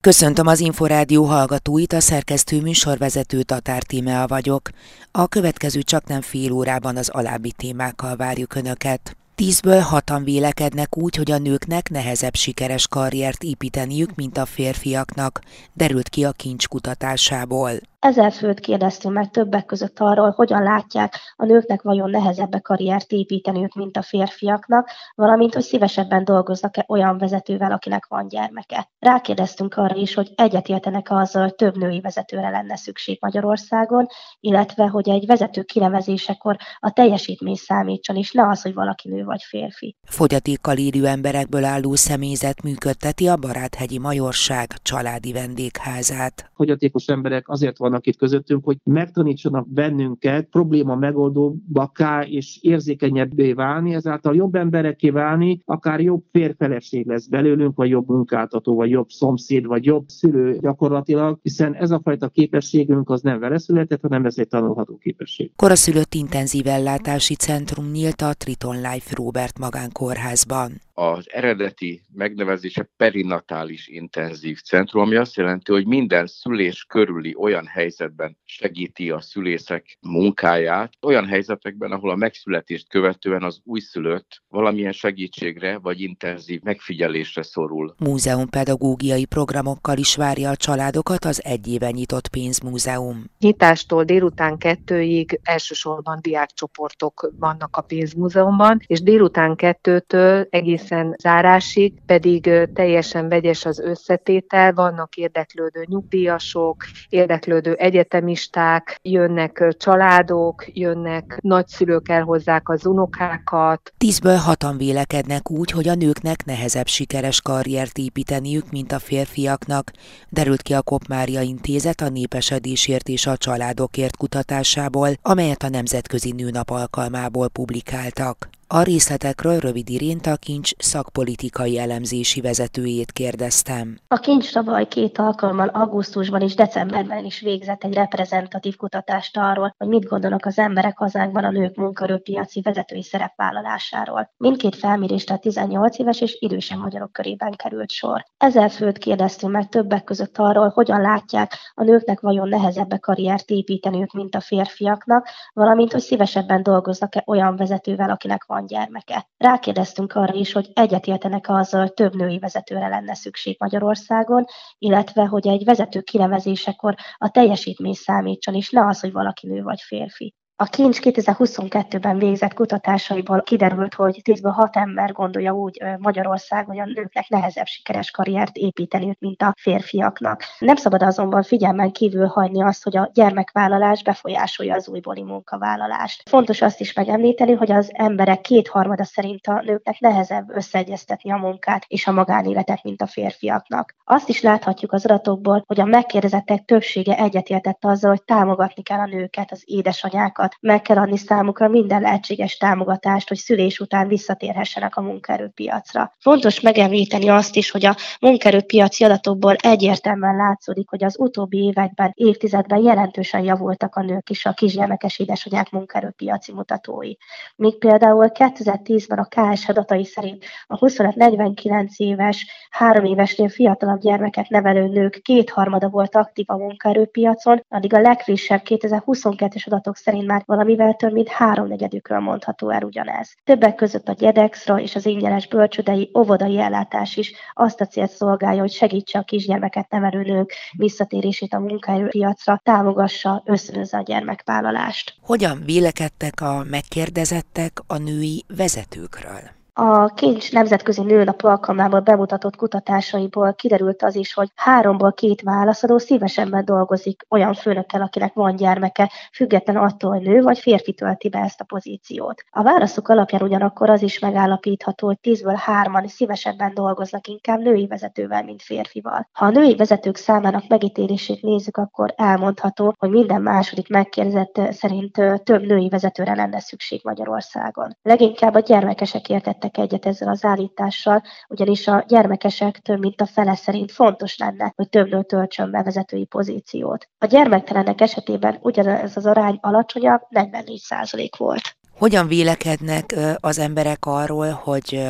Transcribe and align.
Köszöntöm 0.00 0.46
az 0.46 0.60
Inforádió 0.60 1.24
hallgatóit, 1.24 1.92
a 1.92 2.00
szerkesztő 2.00 2.60
műsorvezető 2.60 3.42
Tatár 3.42 3.82
Tímea 3.82 4.26
vagyok. 4.26 4.68
A 5.10 5.26
következő 5.26 5.82
csak 5.82 6.06
nem 6.06 6.20
fél 6.20 6.52
órában 6.52 6.96
az 6.96 7.08
alábbi 7.08 7.52
témákkal 7.52 8.16
várjuk 8.16 8.54
Önöket. 8.54 9.16
Tízből 9.34 9.80
hatan 9.80 10.24
vélekednek 10.24 10.96
úgy, 10.96 11.16
hogy 11.16 11.30
a 11.30 11.38
nőknek 11.38 11.90
nehezebb 11.90 12.34
sikeres 12.34 12.88
karriert 12.88 13.42
építeniük, 13.42 14.14
mint 14.14 14.38
a 14.38 14.46
férfiaknak, 14.46 15.40
derült 15.74 16.08
ki 16.08 16.24
a 16.24 16.32
kincs 16.32 16.68
kutatásából. 16.68 17.72
Ezer 18.00 18.32
főt 18.32 18.60
kérdeztünk 18.60 19.14
meg 19.14 19.30
többek 19.30 19.64
között 19.64 20.00
arról, 20.00 20.30
hogyan 20.30 20.62
látják 20.62 21.14
a 21.36 21.44
nőknek 21.44 21.82
vajon 21.82 22.10
nehezebb 22.10 22.52
a 22.52 22.60
karriert 22.60 23.12
építeniük, 23.12 23.74
mint 23.74 23.96
a 23.96 24.02
férfiaknak, 24.02 24.90
valamint, 25.14 25.54
hogy 25.54 25.62
szívesebben 25.62 26.24
dolgoznak-e 26.24 26.84
olyan 26.88 27.18
vezetővel, 27.18 27.72
akinek 27.72 28.06
van 28.06 28.28
gyermeke. 28.28 28.90
Rákérdeztünk 28.98 29.74
arra 29.74 29.94
is, 29.94 30.14
hogy 30.14 30.32
egyetértenek 30.34 31.10
azzal, 31.10 31.42
hogy 31.42 31.54
több 31.54 31.76
női 31.76 32.00
vezetőre 32.00 32.50
lenne 32.50 32.76
szükség 32.76 33.18
Magyarországon, 33.20 34.06
illetve, 34.40 34.86
hogy 34.86 35.08
egy 35.08 35.26
vezető 35.26 35.62
kinevezésekor 35.62 36.56
a 36.78 36.90
teljesítmény 36.90 37.54
számítson, 37.54 38.16
és 38.16 38.32
ne 38.32 38.48
az, 38.48 38.62
hogy 38.62 38.74
valaki 38.74 39.08
nő 39.08 39.24
vagy 39.24 39.42
férfi. 39.42 39.96
Fogyatékkal 40.02 40.76
élő 40.76 41.06
emberekből 41.06 41.64
álló 41.64 41.94
személyzet 41.94 42.62
működteti 42.62 43.28
a 43.28 43.36
Baráthegyi 43.36 43.98
Majorság 43.98 44.66
családi 44.82 45.32
vendégházát. 45.32 46.50
Fogyatékos 46.54 47.06
emberek 47.06 47.48
azért 47.48 47.76
vannak 47.88 48.06
itt 48.06 48.16
közöttünk, 48.16 48.64
hogy 48.64 48.76
megtanítsanak 48.84 49.68
bennünket 49.68 50.48
probléma 50.50 50.96
megoldóbbakká 50.96 52.22
és 52.22 52.58
érzékenyebbé 52.60 53.52
válni, 53.52 53.94
ezáltal 53.94 54.34
jobb 54.34 54.54
emberekké 54.54 55.10
válni, 55.10 55.60
akár 55.64 56.00
jobb 56.00 56.24
férfeleség 56.32 57.06
lesz 57.06 57.26
belőlünk, 57.26 57.76
vagy 57.76 57.88
jobb 57.88 58.08
munkáltató, 58.08 58.74
vagy 58.74 58.90
jobb 58.90 59.08
szomszéd, 59.08 59.66
vagy 59.66 59.84
jobb 59.84 60.08
szülő 60.08 60.58
gyakorlatilag, 60.60 61.38
hiszen 61.42 61.74
ez 61.74 61.90
a 61.90 62.00
fajta 62.04 62.28
képességünk 62.28 63.10
az 63.10 63.20
nem 63.20 63.38
vele 63.38 63.58
született, 63.58 64.00
hanem 64.02 64.24
ez 64.24 64.38
egy 64.38 64.48
tanulható 64.48 64.96
képesség. 64.96 65.52
Koraszülött 65.56 66.14
intenzív 66.14 66.66
ellátási 66.66 67.34
centrum 67.34 67.90
nyílt 67.90 68.20
a 68.20 68.34
Triton 68.34 68.76
Life 68.76 69.14
Robert 69.14 69.58
magánkórházban 69.58 70.70
az 70.98 71.26
eredeti 71.30 72.02
megnevezése 72.14 72.90
perinatális 72.96 73.88
intenzív 73.88 74.60
centrum, 74.60 75.02
ami 75.02 75.16
azt 75.16 75.36
jelenti, 75.36 75.72
hogy 75.72 75.86
minden 75.86 76.26
szülés 76.26 76.84
körüli 76.84 77.34
olyan 77.38 77.66
helyzetben 77.78 78.36
segíti 78.44 79.10
a 79.10 79.20
szülészek 79.20 79.98
munkáját, 80.00 80.92
olyan 81.02 81.26
helyzetekben, 81.26 81.92
ahol 81.92 82.10
a 82.10 82.16
megszületést 82.16 82.88
követően 82.88 83.42
az 83.42 83.60
újszülött 83.64 84.42
valamilyen 84.48 84.92
segítségre 84.92 85.78
vagy 85.78 86.00
intenzív 86.00 86.60
megfigyelésre 86.62 87.42
szorul. 87.42 87.94
Múzeumpedagógiai 87.98 89.24
programokkal 89.24 89.96
is 89.96 90.16
várja 90.16 90.50
a 90.50 90.56
családokat 90.56 91.24
az 91.24 91.44
egy 91.44 91.68
éve 91.68 91.90
nyitott 91.90 92.28
pénzmúzeum. 92.28 93.24
Nyitástól 93.38 94.04
délután 94.04 94.58
kettőig 94.58 95.40
elsősorban 95.42 96.18
diákcsoportok 96.22 97.32
vannak 97.38 97.76
a 97.76 97.80
pénzmúzeumban, 97.80 98.80
és 98.86 99.02
délután 99.02 99.56
kettőtől 99.56 100.46
egész 100.50 100.88
egészen 100.88 101.14
zárásig, 101.18 101.92
pedig 102.06 102.50
teljesen 102.74 103.28
vegyes 103.28 103.64
az 103.64 103.78
összetétel, 103.78 104.72
vannak 104.72 105.16
érdeklődő 105.16 105.84
nyugdíjasok, 105.86 106.76
érdeklődő 107.08 107.67
egyetemisták, 107.76 108.98
jönnek 109.02 109.74
családok, 109.78 110.64
jönnek 110.76 111.38
nagyszülők 111.42 112.08
elhozzák 112.08 112.68
az 112.68 112.86
unokákat. 112.86 113.92
Tízből 113.98 114.36
hatan 114.36 114.76
vélekednek 114.76 115.50
úgy, 115.50 115.70
hogy 115.70 115.88
a 115.88 115.94
nőknek 115.94 116.44
nehezebb 116.44 116.86
sikeres 116.86 117.42
karriert 117.42 117.98
építeniük, 117.98 118.70
mint 118.70 118.92
a 118.92 118.98
férfiaknak, 118.98 119.90
derült 120.28 120.62
ki 120.62 120.74
a 120.74 120.82
Kopmária 120.82 121.40
Intézet 121.40 122.00
a 122.00 122.08
népesedésért 122.08 123.08
és 123.08 123.26
a 123.26 123.36
családokért 123.36 124.16
kutatásából, 124.16 125.08
amelyet 125.22 125.62
a 125.62 125.68
Nemzetközi 125.68 126.32
Nőnap 126.32 126.70
alkalmából 126.70 127.48
publikáltak. 127.48 128.48
A 128.70 128.82
részletekről 128.82 129.58
rövid 129.58 129.88
irént 129.88 130.26
a 130.26 130.36
kincs 130.36 130.72
szakpolitikai 130.78 131.78
elemzési 131.78 132.40
vezetőjét 132.40 133.12
kérdeztem. 133.12 133.98
A 134.08 134.18
kincs 134.18 134.52
tavaly 134.52 134.88
két 134.88 135.18
alkalommal, 135.18 135.68
augusztusban 135.68 136.40
és 136.40 136.54
decemberben 136.54 137.24
is 137.24 137.40
végzett 137.40 137.84
egy 137.84 137.94
reprezentatív 137.94 138.76
kutatást 138.76 139.36
arról, 139.36 139.74
hogy 139.78 139.88
mit 139.88 140.04
gondolnak 140.04 140.46
az 140.46 140.58
emberek 140.58 140.98
hazánkban 140.98 141.44
a 141.44 141.50
nők 141.50 141.76
munkaerőpiaci 141.76 142.60
vezetői 142.60 143.02
szerepvállalásáról. 143.02 144.30
Mindkét 144.36 144.76
felmérésre 144.76 145.34
a 145.34 145.38
18 145.38 145.98
éves 145.98 146.20
és 146.20 146.36
idősebb 146.40 146.78
magyarok 146.78 147.12
körében 147.12 147.52
került 147.56 147.90
sor. 147.90 148.24
Ezer 148.36 148.70
főt 148.70 148.98
kérdeztünk 148.98 149.52
meg 149.52 149.68
többek 149.68 150.04
között 150.04 150.38
arról, 150.38 150.68
hogyan 150.68 151.00
látják 151.00 151.52
a 151.74 151.82
nőknek 151.84 152.20
vajon 152.20 152.48
nehezebb 152.48 152.92
a 152.92 152.98
karriert 152.98 153.50
építeniük, 153.50 154.12
mint 154.12 154.34
a 154.34 154.40
férfiaknak, 154.40 155.28
valamint, 155.52 155.92
hogy 155.92 156.02
szívesebben 156.02 156.62
dolgoznak-e 156.62 157.22
olyan 157.26 157.56
vezetővel, 157.56 158.10
akinek 158.10 158.44
van 158.44 158.56
van 158.58 158.66
gyermeke. 158.66 159.28
Rákérdeztünk 159.36 160.12
arra 160.12 160.34
is, 160.34 160.52
hogy 160.52 160.70
egyetértenek 160.74 161.48
azzal, 161.48 161.80
hogy 161.80 161.92
több 161.92 162.14
női 162.14 162.38
vezetőre 162.38 162.88
lenne 162.88 163.14
szükség 163.14 163.56
Magyarországon, 163.58 164.44
illetve 164.78 165.26
hogy 165.26 165.48
egy 165.48 165.64
vezető 165.64 166.00
kinevezésekor 166.00 166.94
a 167.18 167.30
teljesítmény 167.30 167.94
számítson, 167.94 168.54
és 168.54 168.70
ne 168.70 168.86
az, 168.86 169.00
hogy 169.00 169.12
valaki 169.12 169.46
nő 169.46 169.62
vagy 169.62 169.80
férfi. 169.80 170.34
A 170.60 170.64
Kincs 170.64 170.98
2022-ben 171.02 172.18
végzett 172.18 172.54
kutatásaiból 172.54 173.42
kiderült, 173.42 173.94
hogy 173.94 174.20
10 174.22 174.40
6 174.42 174.76
ember 174.76 175.12
gondolja 175.12 175.52
úgy 175.52 175.82
Magyarországon, 175.98 176.76
hogy 176.76 176.88
a 176.88 176.92
nőknek 176.94 177.28
nehezebb 177.28 177.66
sikeres 177.66 178.10
karriert 178.10 178.56
építeni, 178.56 179.16
mint 179.18 179.42
a 179.42 179.54
férfiaknak. 179.60 180.42
Nem 180.58 180.76
szabad 180.76 181.02
azonban 181.02 181.42
figyelmen 181.42 181.92
kívül 181.92 182.26
hagyni 182.26 182.62
azt, 182.62 182.82
hogy 182.82 182.96
a 182.96 183.10
gyermekvállalás 183.14 184.02
befolyásolja 184.02 184.74
az 184.74 184.88
újbóli 184.88 185.22
munkavállalást. 185.22 186.28
Fontos 186.28 186.62
azt 186.62 186.80
is 186.80 186.92
megemlíteni, 186.92 187.52
hogy 187.52 187.72
az 187.72 187.90
emberek 187.92 188.40
kétharmada 188.40 189.04
szerint 189.04 189.46
a 189.46 189.62
nőknek 189.64 190.00
nehezebb 190.00 190.50
összeegyeztetni 190.50 191.32
a 191.32 191.36
munkát 191.36 191.84
és 191.88 192.06
a 192.06 192.12
magánéletet, 192.12 192.82
mint 192.82 193.02
a 193.02 193.06
férfiaknak. 193.06 193.94
Azt 194.04 194.28
is 194.28 194.42
láthatjuk 194.42 194.92
az 194.92 195.04
adatokból, 195.04 195.64
hogy 195.66 195.80
a 195.80 195.84
megkérdezettek 195.84 196.64
többsége 196.64 197.16
egyetértett 197.16 197.84
azzal, 197.84 198.10
hogy 198.10 198.22
támogatni 198.22 198.82
kell 198.82 198.98
a 198.98 199.06
nőket, 199.06 199.52
az 199.52 199.62
édesanyákat, 199.64 200.46
családokat, 200.48 200.56
meg 200.60 200.82
kell 200.82 200.96
adni 200.96 201.16
számukra 201.16 201.68
minden 201.68 202.00
lehetséges 202.00 202.56
támogatást, 202.56 203.28
hogy 203.28 203.36
szülés 203.36 203.80
után 203.80 204.08
visszatérhessenek 204.08 204.96
a 204.96 205.00
munkaerőpiacra. 205.00 206.12
Fontos 206.18 206.60
megemlíteni 206.60 207.28
azt 207.28 207.56
is, 207.56 207.70
hogy 207.70 207.86
a 207.86 207.96
munkaerőpiaci 208.20 209.04
adatokból 209.04 209.54
egyértelműen 209.54 210.36
látszódik, 210.36 210.88
hogy 210.88 211.04
az 211.04 211.18
utóbbi 211.18 211.58
években, 211.58 212.12
évtizedben 212.14 212.82
jelentősen 212.82 213.42
javultak 213.42 213.96
a 213.96 214.02
nők 214.02 214.30
is 214.30 214.44
a 214.44 214.52
kisgyermekes 214.52 215.18
édesanyák 215.18 215.70
munkaerőpiaci 215.70 216.52
mutatói. 216.52 217.12
Míg 217.56 217.78
például 217.78 218.30
2010-ben 218.34 219.18
a 219.18 219.52
KS 219.52 219.68
adatai 219.68 220.04
szerint 220.04 220.44
a 220.66 220.78
25-49 220.78 221.96
éves, 221.96 222.46
három 222.70 223.04
évesnél 223.04 223.48
fiatalabb 223.48 224.00
gyermeket 224.00 224.48
nevelő 224.48 224.86
nők 224.86 225.20
kétharmada 225.22 225.88
volt 225.88 226.14
aktív 226.14 226.44
a 226.48 226.56
munkaerőpiacon, 226.56 227.64
addig 227.68 227.94
a 227.94 228.00
legfrissebb 228.00 228.60
2022-es 228.64 229.66
adatok 229.66 229.96
szerint 229.96 230.26
már 230.26 230.37
már 230.46 230.58
valamivel 230.58 230.94
több 230.94 231.12
mint 231.12 231.28
háromnegyedükről 231.28 232.18
mondható 232.18 232.70
el 232.70 232.82
ugyanez. 232.82 233.34
Többek 233.44 233.74
között 233.74 234.08
a 234.08 234.12
gyedexra 234.12 234.80
és 234.80 234.94
az 234.94 235.06
ingyenes 235.06 235.48
bölcsödei 235.48 236.10
óvodai 236.18 236.58
ellátás 236.58 237.16
is 237.16 237.32
azt 237.52 237.80
a 237.80 237.86
célt 237.86 238.10
szolgálja, 238.10 238.60
hogy 238.60 238.72
segítse 238.72 239.18
a 239.18 239.22
kisgyermeket 239.22 239.90
nevelő 239.90 240.22
nők 240.22 240.52
visszatérését 240.76 241.54
a 241.54 241.58
munkaerőpiacra, 241.58 242.60
támogassa, 242.64 243.42
ösztönözze 243.46 243.98
a 243.98 244.02
gyermekvállalást. 244.02 245.14
Hogyan 245.22 245.62
vélekedtek 245.64 246.40
a 246.40 246.64
megkérdezettek 246.70 247.72
a 247.86 247.98
női 247.98 248.44
vezetőkről? 248.56 249.57
A 249.80 250.14
Kincs 250.14 250.52
Nemzetközi 250.52 251.02
Nőnap 251.02 251.42
alkalmából 251.42 252.00
bemutatott 252.00 252.56
kutatásaiból 252.56 253.54
kiderült 253.54 254.02
az 254.02 254.14
is, 254.14 254.34
hogy 254.34 254.48
háromból 254.54 255.12
két 255.12 255.42
válaszadó 255.42 255.98
szívesebben 255.98 256.64
dolgozik 256.64 257.26
olyan 257.28 257.54
főnökkel, 257.54 258.02
akinek 258.02 258.34
van 258.34 258.56
gyermeke, 258.56 259.10
független 259.32 259.76
attól, 259.76 260.10
hogy 260.10 260.22
nő 260.22 260.42
vagy 260.42 260.58
férfi 260.58 260.92
tölti 260.92 261.28
be 261.28 261.38
ezt 261.38 261.60
a 261.60 261.64
pozíciót. 261.64 262.44
A 262.50 262.62
válaszok 262.62 263.08
alapján 263.08 263.42
ugyanakkor 263.42 263.90
az 263.90 264.02
is 264.02 264.18
megállapítható, 264.18 265.06
hogy 265.06 265.20
tízből 265.20 265.54
hárman 265.54 266.06
szívesebben 266.06 266.74
dolgoznak 266.74 267.26
inkább 267.26 267.60
női 267.60 267.86
vezetővel, 267.86 268.44
mint 268.44 268.62
férfival. 268.62 269.28
Ha 269.32 269.46
a 269.46 269.50
női 269.50 269.76
vezetők 269.76 270.16
számának 270.16 270.68
megítélését 270.68 271.42
nézzük, 271.42 271.76
akkor 271.76 272.14
elmondható, 272.16 272.94
hogy 272.98 273.10
minden 273.10 273.42
második 273.42 273.88
megkérdezett 273.88 274.60
szerint 274.70 275.42
több 275.44 275.66
női 275.66 275.88
vezetőre 275.88 276.34
lenne 276.34 276.60
szükség 276.60 277.00
Magyarországon. 277.02 277.96
Leginkább 278.02 278.54
a 278.54 278.60
gyermekesek 278.60 279.28
értettek 279.28 279.67
értek 279.68 279.84
egyet 279.84 280.06
ezzel 280.06 280.28
az 280.28 280.44
állítással, 280.44 281.22
ugyanis 281.48 281.86
a 281.86 282.04
gyermekesek 282.08 282.78
több 282.78 282.98
mint 282.98 283.20
a 283.20 283.26
fele 283.26 283.54
szerint 283.54 283.92
fontos 283.92 284.36
lenne, 284.36 284.72
hogy 284.76 284.88
több 284.88 285.08
nő 285.08 285.22
töltsön 285.22 285.70
be 285.70 285.82
vezetői 285.82 286.24
pozíciót. 286.24 287.08
A 287.18 287.26
gyermektelenek 287.26 288.00
esetében 288.00 288.58
ugyanez 288.60 289.16
az 289.16 289.26
arány 289.26 289.58
alacsonyabb, 289.60 290.20
44% 290.30 291.30
volt. 291.36 291.76
Hogyan 291.98 292.28
vélekednek 292.28 293.14
az 293.36 293.58
emberek 293.58 294.06
arról, 294.06 294.50
hogy 294.50 295.06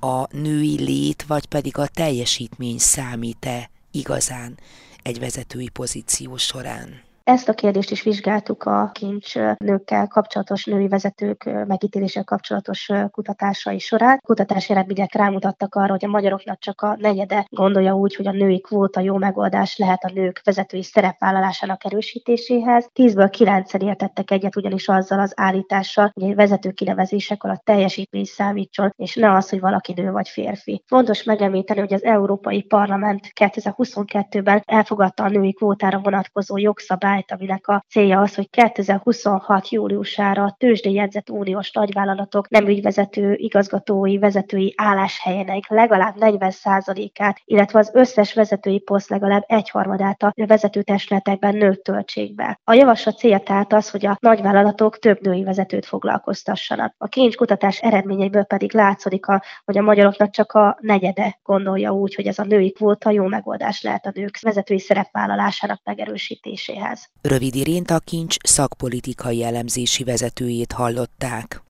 a 0.00 0.36
női 0.36 0.84
lét, 0.84 1.24
vagy 1.26 1.46
pedig 1.46 1.78
a 1.78 1.86
teljesítmény 1.86 2.78
számít-e 2.78 3.70
igazán 3.90 4.58
egy 5.02 5.18
vezetői 5.18 5.68
pozíció 5.68 6.36
során? 6.36 7.07
Ezt 7.28 7.48
a 7.48 7.54
kérdést 7.54 7.90
is 7.90 8.02
vizsgáltuk 8.02 8.64
a 8.64 8.90
kincs 8.92 9.34
nőkkel 9.56 10.06
kapcsolatos, 10.06 10.64
női 10.64 10.88
vezetők 10.88 11.50
megítéléssel 11.66 12.24
kapcsolatos 12.24 12.90
kutatásai 13.10 13.78
során. 13.78 14.20
Kutatási 14.26 14.72
eredmények 14.72 15.14
rámutattak 15.14 15.74
arra, 15.74 15.90
hogy 15.90 16.04
a 16.04 16.08
magyaroknak 16.08 16.58
csak 16.58 16.80
a 16.80 16.96
negyede 16.98 17.46
gondolja 17.50 17.94
úgy, 17.94 18.14
hogy 18.14 18.26
a 18.26 18.32
női 18.32 18.60
kvóta 18.60 19.00
jó 19.00 19.16
megoldás 19.16 19.76
lehet 19.76 20.04
a 20.04 20.10
nők 20.14 20.40
vezetői 20.44 20.82
szerepvállalásának 20.82 21.84
erősítéséhez. 21.84 22.88
Tízből 22.92 23.30
kilencszer 23.30 23.82
értettek 23.82 24.30
egyet 24.30 24.56
ugyanis 24.56 24.88
azzal 24.88 25.20
az 25.20 25.32
állítással, 25.36 26.10
hogy 26.14 26.22
egy 26.22 26.34
vezető 26.34 26.70
kinevezésekor 26.70 27.50
a 27.50 27.60
teljesítmény 27.64 28.24
számítson, 28.24 28.92
és 28.96 29.14
ne 29.14 29.34
az, 29.34 29.50
hogy 29.50 29.60
valaki 29.60 29.92
nő 29.96 30.10
vagy 30.10 30.28
férfi. 30.28 30.82
Fontos 30.86 31.22
megemlíteni, 31.22 31.80
hogy 31.80 31.92
az 31.92 32.04
Európai 32.04 32.62
Parlament 32.62 33.32
2022-ben 33.40 34.62
elfogadta 34.66 35.24
a 35.24 35.28
női 35.28 35.52
kvótára 35.52 35.98
vonatkozó 35.98 36.56
jogszabályt, 36.58 37.16
szabályt, 37.18 37.32
aminek 37.32 37.68
a 37.68 37.84
célja 37.88 38.20
az, 38.20 38.34
hogy 38.34 38.50
2026. 38.50 39.68
júliusára 39.68 40.42
a 40.42 40.54
tőzsdei 40.58 40.92
jegyzett 40.92 41.30
uniós 41.30 41.72
nagyvállalatok 41.72 42.48
nem 42.48 42.66
ügyvezető 42.66 43.34
igazgatói, 43.34 44.18
vezetői 44.18 44.74
álláshelyének 44.76 45.68
legalább 45.68 46.14
40%-át, 46.20 47.40
illetve 47.44 47.78
az 47.78 47.90
összes 47.94 48.34
vezetői 48.34 48.78
poszt 48.78 49.08
legalább 49.08 49.44
egyharmadát 49.46 50.22
a 50.22 50.32
vezetőtestületekben 50.34 51.56
nőtt 51.56 51.82
töltsék. 51.82 52.26
A 52.64 52.72
javaslat 52.72 53.18
célja 53.18 53.38
tehát 53.38 53.72
az, 53.72 53.90
hogy 53.90 54.06
a 54.06 54.16
nagyvállalatok 54.20 54.98
több 54.98 55.20
női 55.20 55.44
vezetőt 55.44 55.86
foglalkoztassanak. 55.86 56.94
A 56.98 57.06
kincs 57.06 57.36
kutatás 57.36 57.80
eredményeiből 57.80 58.44
pedig 58.44 58.72
látszik, 58.72 59.26
hogy 59.64 59.78
a 59.78 59.82
magyaroknak 59.82 60.30
csak 60.30 60.52
a 60.52 60.78
negyede 60.80 61.38
gondolja 61.42 61.90
úgy, 61.90 62.14
hogy 62.14 62.26
ez 62.26 62.38
a 62.38 62.44
női 62.44 62.72
kvóta 62.72 63.10
jó 63.10 63.26
megoldás 63.26 63.82
lehet 63.82 64.06
a 64.06 64.12
nők 64.14 64.38
vezetői 64.40 64.78
szerepvállalásának 64.78 65.80
megerősítéséhez. 65.84 67.07
Rövid 67.20 67.54
irént 67.54 67.90
a 67.90 67.98
kincs 67.98 68.36
szakpolitikai 68.42 69.42
elemzési 69.42 70.04
vezetőjét 70.04 70.72
hallották. 70.72 71.62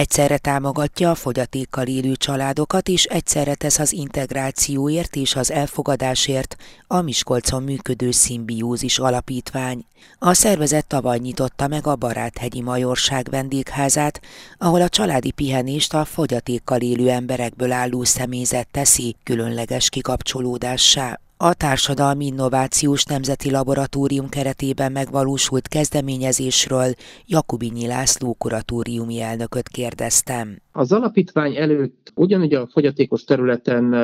Egyszerre 0.00 0.38
támogatja 0.38 1.10
a 1.10 1.14
fogyatékkal 1.14 1.86
élő 1.86 2.16
családokat, 2.16 2.88
és 2.88 3.04
egyszerre 3.04 3.54
tesz 3.54 3.78
az 3.78 3.92
integrációért 3.92 5.16
és 5.16 5.36
az 5.36 5.50
elfogadásért 5.50 6.56
a 6.86 7.00
Miskolcon 7.00 7.62
működő 7.62 8.10
szimbiózis 8.10 8.98
alapítvány. 8.98 9.84
A 10.18 10.34
szervezet 10.34 10.86
tavaly 10.86 11.18
nyitotta 11.18 11.68
meg 11.68 11.86
a 11.86 11.96
Baráthegyi 11.96 12.60
Majorság 12.60 13.28
vendégházát, 13.30 14.20
ahol 14.58 14.80
a 14.80 14.88
családi 14.88 15.30
pihenést 15.30 15.94
a 15.94 16.04
fogyatékkal 16.04 16.80
élő 16.80 17.10
emberekből 17.10 17.72
álló 17.72 18.04
személyzet 18.04 18.68
teszi 18.70 19.16
különleges 19.22 19.88
kikapcsolódássá. 19.88 21.20
A 21.42 21.54
Társadalmi 21.54 22.26
Innovációs 22.26 23.04
Nemzeti 23.04 23.50
Laboratórium 23.50 24.28
keretében 24.28 24.92
megvalósult 24.92 25.68
kezdeményezésről 25.68 26.94
Jakubinyi 27.26 27.86
László 27.86 28.34
kuratóriumi 28.34 29.20
elnököt 29.20 29.68
kérdeztem. 29.68 30.56
Az 30.72 30.92
alapítvány 30.92 31.56
előtt 31.56 32.12
ugyanúgy 32.14 32.54
a 32.54 32.68
fogyatékos 32.72 33.24
területen 33.24 33.94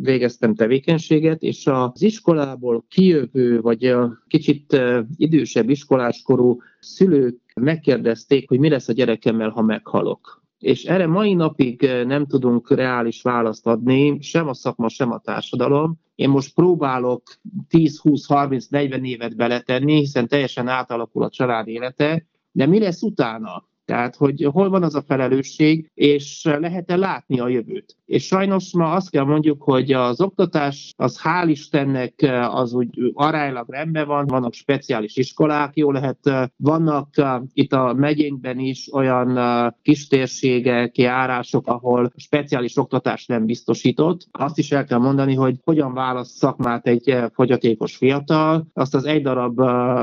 végeztem 0.00 0.54
tevékenységet, 0.54 1.42
és 1.42 1.66
az 1.66 2.02
iskolából 2.02 2.84
kijövő, 2.88 3.60
vagy 3.60 3.84
a 3.84 4.22
kicsit 4.28 4.82
idősebb 5.16 5.68
iskoláskorú 5.68 6.62
szülők 6.80 7.38
megkérdezték, 7.54 8.48
hogy 8.48 8.58
mi 8.58 8.68
lesz 8.68 8.88
a 8.88 8.92
gyerekemmel, 8.92 9.48
ha 9.48 9.62
meghalok 9.62 10.42
és 10.62 10.84
erre 10.84 11.06
mai 11.06 11.34
napig 11.34 11.90
nem 12.06 12.26
tudunk 12.26 12.70
reális 12.70 13.22
választ 13.22 13.66
adni, 13.66 14.18
sem 14.20 14.48
a 14.48 14.54
szakma, 14.54 14.88
sem 14.88 15.12
a 15.12 15.18
társadalom. 15.18 16.00
Én 16.22 16.28
most 16.28 16.54
próbálok 16.54 17.22
10, 17.68 18.00
20, 18.02 18.26
30, 18.26 18.68
40 18.68 19.04
évet 19.04 19.36
beletenni, 19.36 19.98
hiszen 19.98 20.28
teljesen 20.28 20.68
átalakul 20.68 21.22
a 21.22 21.28
család 21.28 21.68
élete, 21.68 22.26
de 22.52 22.66
mi 22.66 22.78
lesz 22.78 23.02
utána? 23.02 23.68
Tehát, 23.84 24.16
hogy 24.16 24.48
hol 24.52 24.68
van 24.68 24.82
az 24.82 24.94
a 24.94 25.02
felelősség, 25.02 25.90
és 25.94 26.42
lehet-e 26.44 26.96
látni 26.96 27.40
a 27.40 27.48
jövőt. 27.48 27.96
És 28.06 28.26
sajnos 28.26 28.72
ma 28.72 28.92
azt 28.92 29.10
kell 29.10 29.24
mondjuk, 29.24 29.62
hogy 29.62 29.92
az 29.92 30.20
oktatás 30.20 30.92
az 30.96 31.20
hál' 31.24 31.48
Istennek 31.48 32.14
az 32.50 32.72
úgy 32.72 32.88
aránylag 33.14 33.70
rendben 33.70 34.06
van, 34.06 34.26
vannak 34.26 34.52
speciális 34.52 35.16
iskolák, 35.16 35.76
jó 35.76 35.90
lehet, 35.90 36.18
vannak 36.56 37.08
itt 37.52 37.72
a 37.72 37.94
megyénkben 37.94 38.58
is 38.58 38.92
olyan 38.92 39.38
kistérségek, 39.82 40.98
járások, 40.98 41.66
ahol 41.66 42.12
speciális 42.16 42.76
oktatás 42.76 43.26
nem 43.26 43.46
biztosított. 43.46 44.28
Azt 44.30 44.58
is 44.58 44.72
el 44.72 44.84
kell 44.84 44.98
mondani, 44.98 45.34
hogy 45.34 45.56
hogyan 45.64 45.94
választ 45.94 46.36
szakmát 46.36 46.86
egy 46.86 47.16
fogyatékos 47.32 47.96
fiatal, 47.96 48.66
azt 48.72 48.94
az 48.94 49.04
egy 49.04 49.22
darab 49.22 49.60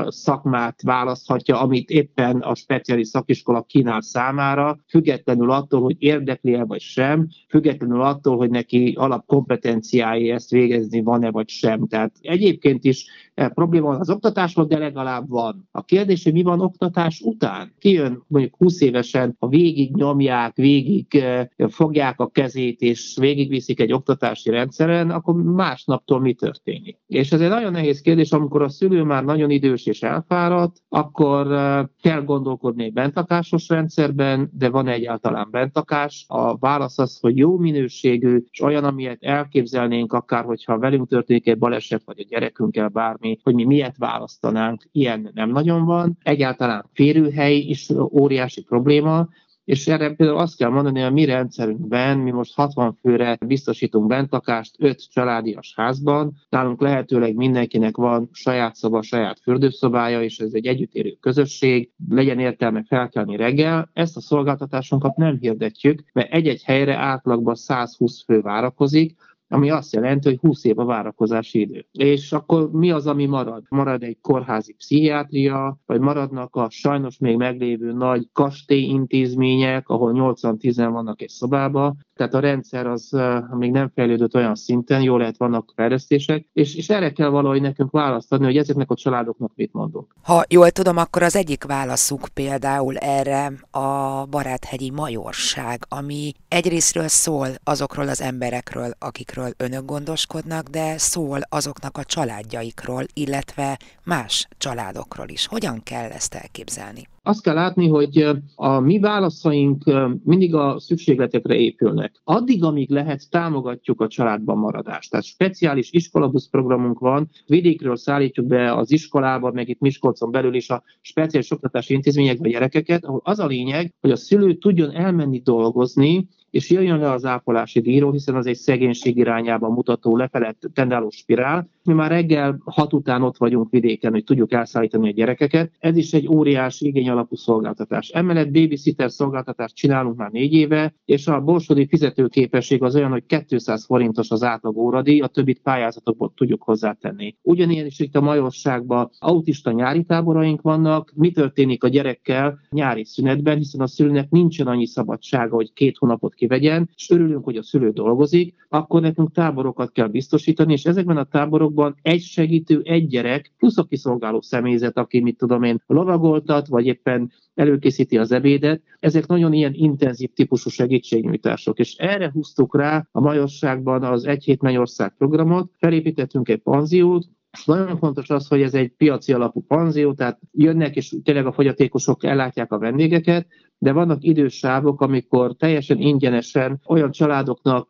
szakmát 0.08 0.82
választhatja, 0.82 1.60
amit 1.60 1.90
éppen 1.90 2.36
a 2.36 2.54
speciális 2.54 3.08
szakiskola 3.08 3.62
kínál 3.70 4.00
számára, 4.00 4.78
függetlenül 4.88 5.50
attól, 5.50 5.80
hogy 5.80 5.96
érdekli-e 5.98 6.64
vagy 6.64 6.80
sem, 6.80 7.28
függetlenül 7.48 8.00
attól, 8.00 8.36
hogy 8.36 8.50
neki 8.50 8.94
alapkompetenciái 8.98 10.30
ezt 10.30 10.50
végezni 10.50 11.02
van-e 11.02 11.30
vagy 11.30 11.48
sem. 11.48 11.86
Tehát 11.86 12.12
egyébként 12.20 12.84
is 12.84 13.06
eh, 13.34 13.48
probléma 13.48 13.86
van 13.86 14.00
az 14.00 14.10
oktatásban, 14.10 14.68
de 14.68 14.78
legalább 14.78 15.28
van. 15.28 15.68
A 15.70 15.84
kérdés, 15.84 16.24
hogy 16.24 16.32
mi 16.32 16.42
van 16.42 16.60
oktatás 16.60 17.20
után? 17.20 17.74
Kijön 17.78 18.24
mondjuk 18.26 18.56
20 18.56 18.80
évesen, 18.80 19.36
ha 19.38 19.48
végig 19.48 19.94
nyomják, 19.94 20.56
végig 20.56 21.14
eh, 21.14 21.46
fogják 21.68 22.20
a 22.20 22.30
kezét, 22.30 22.80
és 22.80 23.16
végigviszik 23.20 23.80
egy 23.80 23.92
oktatási 23.92 24.50
rendszeren, 24.50 25.10
akkor 25.10 25.34
másnaptól 25.34 26.20
mi 26.20 26.34
történik? 26.34 26.98
És 27.06 27.32
ez 27.32 27.40
egy 27.40 27.48
nagyon 27.48 27.72
nehéz 27.72 28.00
kérdés, 28.00 28.32
amikor 28.32 28.62
a 28.62 28.68
szülő 28.68 29.02
már 29.02 29.24
nagyon 29.24 29.50
idős 29.50 29.86
és 29.86 30.02
elfáradt, 30.02 30.82
akkor 30.88 31.52
eh, 31.52 31.84
kell 32.02 32.22
gondolkodni 32.24 32.84
egy 32.84 32.92
bentakásos 32.92 33.59
szokásos 33.60 33.68
rendszerben, 33.68 34.50
de 34.52 34.68
van 34.68 34.88
egyáltalán 34.88 35.48
bentakás. 35.50 36.24
A 36.28 36.58
válasz 36.58 36.98
az, 36.98 37.18
hogy 37.20 37.36
jó 37.36 37.58
minőségű, 37.58 38.38
és 38.50 38.60
olyan, 38.60 38.84
amilyet 38.84 39.22
elképzelnénk 39.22 40.12
akár, 40.12 40.44
hogyha 40.44 40.78
velünk 40.78 41.08
történik 41.08 41.46
egy 41.46 41.58
baleset, 41.58 42.02
vagy 42.04 42.20
a 42.20 42.26
gyerekünkkel 42.28 42.88
bármi, 42.88 43.38
hogy 43.42 43.54
mi 43.54 43.64
miért 43.64 43.96
választanánk, 43.96 44.82
ilyen 44.92 45.30
nem 45.34 45.50
nagyon 45.50 45.84
van. 45.84 46.18
Egyáltalán 46.22 46.84
férőhely 46.92 47.56
is 47.56 47.88
óriási 48.12 48.62
probléma, 48.62 49.28
és 49.70 49.86
erre 49.86 50.10
például 50.14 50.38
azt 50.38 50.56
kell 50.56 50.70
mondani, 50.70 51.02
a 51.02 51.10
mi 51.10 51.24
rendszerünkben 51.24 52.18
mi 52.18 52.30
most 52.30 52.54
60 52.54 52.98
főre 53.02 53.38
biztosítunk 53.46 54.06
bentlakást 54.06 54.74
5 54.78 55.10
családias 55.10 55.72
házban. 55.76 56.32
Nálunk 56.48 56.80
lehetőleg 56.80 57.34
mindenkinek 57.34 57.96
van 57.96 58.28
saját 58.32 58.74
szoba, 58.74 59.02
saját 59.02 59.40
fürdőszobája, 59.42 60.22
és 60.22 60.38
ez 60.38 60.52
egy 60.52 60.66
együttérő 60.66 61.16
közösség, 61.20 61.90
legyen 62.08 62.38
értelme 62.38 62.84
felkelni 62.88 63.36
reggel. 63.36 63.90
Ezt 63.92 64.16
a 64.16 64.20
szolgáltatásunkat 64.20 65.16
nem 65.16 65.38
hirdetjük, 65.40 66.02
mert 66.12 66.32
egy-egy 66.32 66.62
helyre 66.62 66.96
átlagban 66.96 67.54
120 67.54 68.24
fő 68.24 68.40
várakozik, 68.40 69.16
ami 69.52 69.70
azt 69.70 69.92
jelenti, 69.92 70.28
hogy 70.28 70.38
20 70.38 70.64
év 70.64 70.78
a 70.78 70.84
várakozási 70.84 71.60
idő. 71.60 71.86
És 71.92 72.32
akkor 72.32 72.70
mi 72.72 72.90
az, 72.90 73.06
ami 73.06 73.26
marad? 73.26 73.62
Marad 73.68 74.02
egy 74.02 74.18
kórházi 74.20 74.72
pszichiátria, 74.72 75.78
vagy 75.86 76.00
maradnak 76.00 76.56
a 76.56 76.66
sajnos 76.70 77.18
még 77.18 77.36
meglévő 77.36 77.92
nagy 77.92 78.28
kastély 78.32 78.82
intézmények, 78.82 79.88
ahol 79.88 80.12
80-10 80.14 80.88
vannak 80.92 81.22
egy 81.22 81.28
szobába, 81.28 81.96
tehát 82.14 82.34
a 82.34 82.40
rendszer 82.40 82.86
az 82.86 83.16
még 83.50 83.70
nem 83.70 83.90
fejlődött 83.94 84.34
olyan 84.34 84.54
szinten, 84.54 85.02
jól 85.02 85.18
lehet 85.18 85.36
vannak 85.36 85.72
fejlesztések, 85.74 86.48
és, 86.52 86.76
és 86.76 86.88
erre 86.88 87.12
kell 87.12 87.28
valahogy 87.28 87.60
nekünk 87.60 87.90
választ 87.90 88.32
adni, 88.32 88.44
hogy 88.44 88.56
ezeknek 88.56 88.90
a 88.90 88.94
családoknak 88.94 89.52
mit 89.54 89.72
mondunk. 89.72 90.14
Ha 90.22 90.44
jól 90.48 90.70
tudom, 90.70 90.96
akkor 90.96 91.22
az 91.22 91.36
egyik 91.36 91.64
válaszuk 91.64 92.28
például 92.34 92.96
erre 92.96 93.52
a 93.70 94.24
baráthegyi 94.26 94.90
majorság, 94.90 95.84
ami 95.88 96.32
egyrésztről 96.48 97.08
szól 97.08 97.48
azokról 97.64 98.08
az 98.08 98.20
emberekről, 98.20 98.90
akikről 98.98 99.39
önök 99.56 99.84
gondoskodnak, 99.84 100.68
de 100.68 100.98
szól 100.98 101.40
azoknak 101.48 101.98
a 101.98 102.04
családjaikról, 102.04 103.04
illetve 103.12 103.78
más 104.04 104.48
családokról 104.58 105.28
is. 105.28 105.46
Hogyan 105.46 105.82
kell 105.82 106.10
ezt 106.10 106.34
elképzelni? 106.34 107.08
Azt 107.22 107.42
kell 107.42 107.54
látni, 107.54 107.88
hogy 107.88 108.26
a 108.54 108.78
mi 108.78 108.98
válaszaink 108.98 109.84
mindig 110.24 110.54
a 110.54 110.78
szükségletekre 110.78 111.54
épülnek. 111.54 112.20
Addig, 112.24 112.64
amíg 112.64 112.90
lehet, 112.90 113.30
támogatjuk 113.30 114.00
a 114.00 114.08
családban 114.08 114.58
maradást. 114.58 115.10
Tehát 115.10 115.26
speciális 115.26 115.90
iskolabusz 115.92 116.48
programunk 116.48 116.98
van, 116.98 117.28
vidékről 117.46 117.96
szállítjuk 117.96 118.46
be 118.46 118.74
az 118.74 118.92
iskolába, 118.92 119.50
meg 119.52 119.68
itt 119.68 119.80
Miskolcon 119.80 120.30
belül 120.30 120.54
is 120.54 120.70
a 120.70 120.82
speciális 121.00 121.50
oktatási 121.50 121.94
intézményekbe 121.94 122.48
a 122.48 122.50
gyerekeket, 122.50 123.04
ahol 123.04 123.20
az 123.24 123.38
a 123.38 123.46
lényeg, 123.46 123.94
hogy 124.00 124.10
a 124.10 124.16
szülő 124.16 124.54
tudjon 124.54 124.90
elmenni 124.90 125.40
dolgozni, 125.40 126.28
és 126.50 126.70
jöjjön 126.70 126.98
le 126.98 127.10
az 127.10 127.24
ápolási 127.24 127.80
díró, 127.80 128.12
hiszen 128.12 128.34
az 128.34 128.46
egy 128.46 128.56
szegénység 128.56 129.16
irányába 129.16 129.68
mutató 129.68 130.16
lefelett 130.16 130.70
tendáló 130.74 131.10
spirál. 131.10 131.68
Mi 131.90 131.96
már 131.96 132.10
reggel 132.10 132.60
hat 132.64 132.92
után 132.92 133.22
ott 133.22 133.36
vagyunk 133.36 133.70
vidéken, 133.70 134.12
hogy 134.12 134.24
tudjuk 134.24 134.52
elszállítani 134.52 135.08
a 135.08 135.12
gyerekeket. 135.12 135.72
Ez 135.78 135.96
is 135.96 136.12
egy 136.12 136.28
óriási 136.28 136.86
igény 136.86 137.08
alapú 137.08 137.36
szolgáltatás. 137.36 138.08
Emellett 138.08 138.50
babysitter 138.50 139.10
szolgáltatást 139.10 139.74
csinálunk 139.74 140.16
már 140.16 140.30
négy 140.30 140.52
éve, 140.52 140.94
és 141.04 141.26
a 141.26 141.40
borsodi 141.40 141.86
fizetőképesség 141.86 142.82
az 142.82 142.96
olyan, 142.96 143.10
hogy 143.10 143.24
200 143.46 143.84
forintos 143.84 144.30
az 144.30 144.42
átlag 144.42 144.76
óradíj, 144.76 145.20
a 145.20 145.26
többit 145.26 145.60
pályázatokból 145.60 146.32
tudjuk 146.36 146.62
hozzátenni. 146.62 147.36
Ugyanilyen 147.42 147.86
is 147.86 147.98
itt 147.98 148.16
a 148.16 148.20
Majorságban 148.20 149.10
autista 149.18 149.70
nyári 149.70 150.04
táboraink 150.04 150.62
vannak. 150.62 151.12
Mi 151.14 151.30
történik 151.30 151.84
a 151.84 151.88
gyerekkel 151.88 152.58
nyári 152.70 153.04
szünetben, 153.04 153.56
hiszen 153.56 153.80
a 153.80 153.86
szülőnek 153.86 154.30
nincsen 154.30 154.66
annyi 154.66 154.86
szabadsága, 154.86 155.54
hogy 155.54 155.72
két 155.72 155.96
hónapot 155.96 156.34
kivegyen, 156.34 156.90
és 156.94 157.10
örülünk, 157.10 157.44
hogy 157.44 157.56
a 157.56 157.62
szülő 157.62 157.90
dolgozik, 157.90 158.54
akkor 158.68 159.00
nekünk 159.00 159.32
táborokat 159.32 159.92
kell 159.92 160.08
biztosítani, 160.08 160.72
és 160.72 160.84
ezekben 160.84 161.16
a 161.16 161.24
táborokban 161.24 161.79
egy 162.02 162.20
segítő, 162.20 162.80
egy 162.84 163.06
gyerek, 163.06 163.52
plusz 163.58 163.78
a 163.78 163.84
kiszolgáló 163.84 164.40
személyzet, 164.40 164.96
aki, 164.96 165.20
mit 165.20 165.36
tudom 165.36 165.62
én, 165.62 165.82
lovagoltat, 165.86 166.66
vagy 166.66 166.86
éppen 166.86 167.32
előkészíti 167.54 168.18
az 168.18 168.32
ebédet. 168.32 168.82
Ezek 168.98 169.26
nagyon 169.26 169.52
ilyen 169.52 169.72
intenzív 169.74 170.30
típusú 170.34 170.70
segítségnyújtások, 170.70 171.78
és 171.78 171.94
erre 171.94 172.30
húztuk 172.32 172.76
rá 172.76 173.08
a 173.12 173.20
Majorságban 173.20 174.02
az 174.02 174.24
Egy 174.24 174.44
Hét 174.44 174.62
Mennyország 174.62 175.14
programot, 175.18 175.70
felépítettünk 175.78 176.48
egy 176.48 176.60
panziót, 176.60 177.26
nagyon 177.64 177.96
fontos 177.96 178.30
az, 178.30 178.48
hogy 178.48 178.62
ez 178.62 178.74
egy 178.74 178.92
piaci 178.96 179.32
alapú 179.32 179.60
panzió, 179.60 180.12
tehát 180.12 180.40
jönnek, 180.52 180.96
és 180.96 181.14
tényleg 181.22 181.46
a 181.46 181.52
fogyatékosok 181.52 182.24
ellátják 182.24 182.72
a 182.72 182.78
vendégeket, 182.78 183.46
de 183.82 183.92
vannak 183.92 184.24
idősávok, 184.24 185.00
amikor 185.00 185.56
teljesen 185.56 185.98
ingyenesen 185.98 186.80
olyan 186.86 187.10
családoknak 187.10 187.88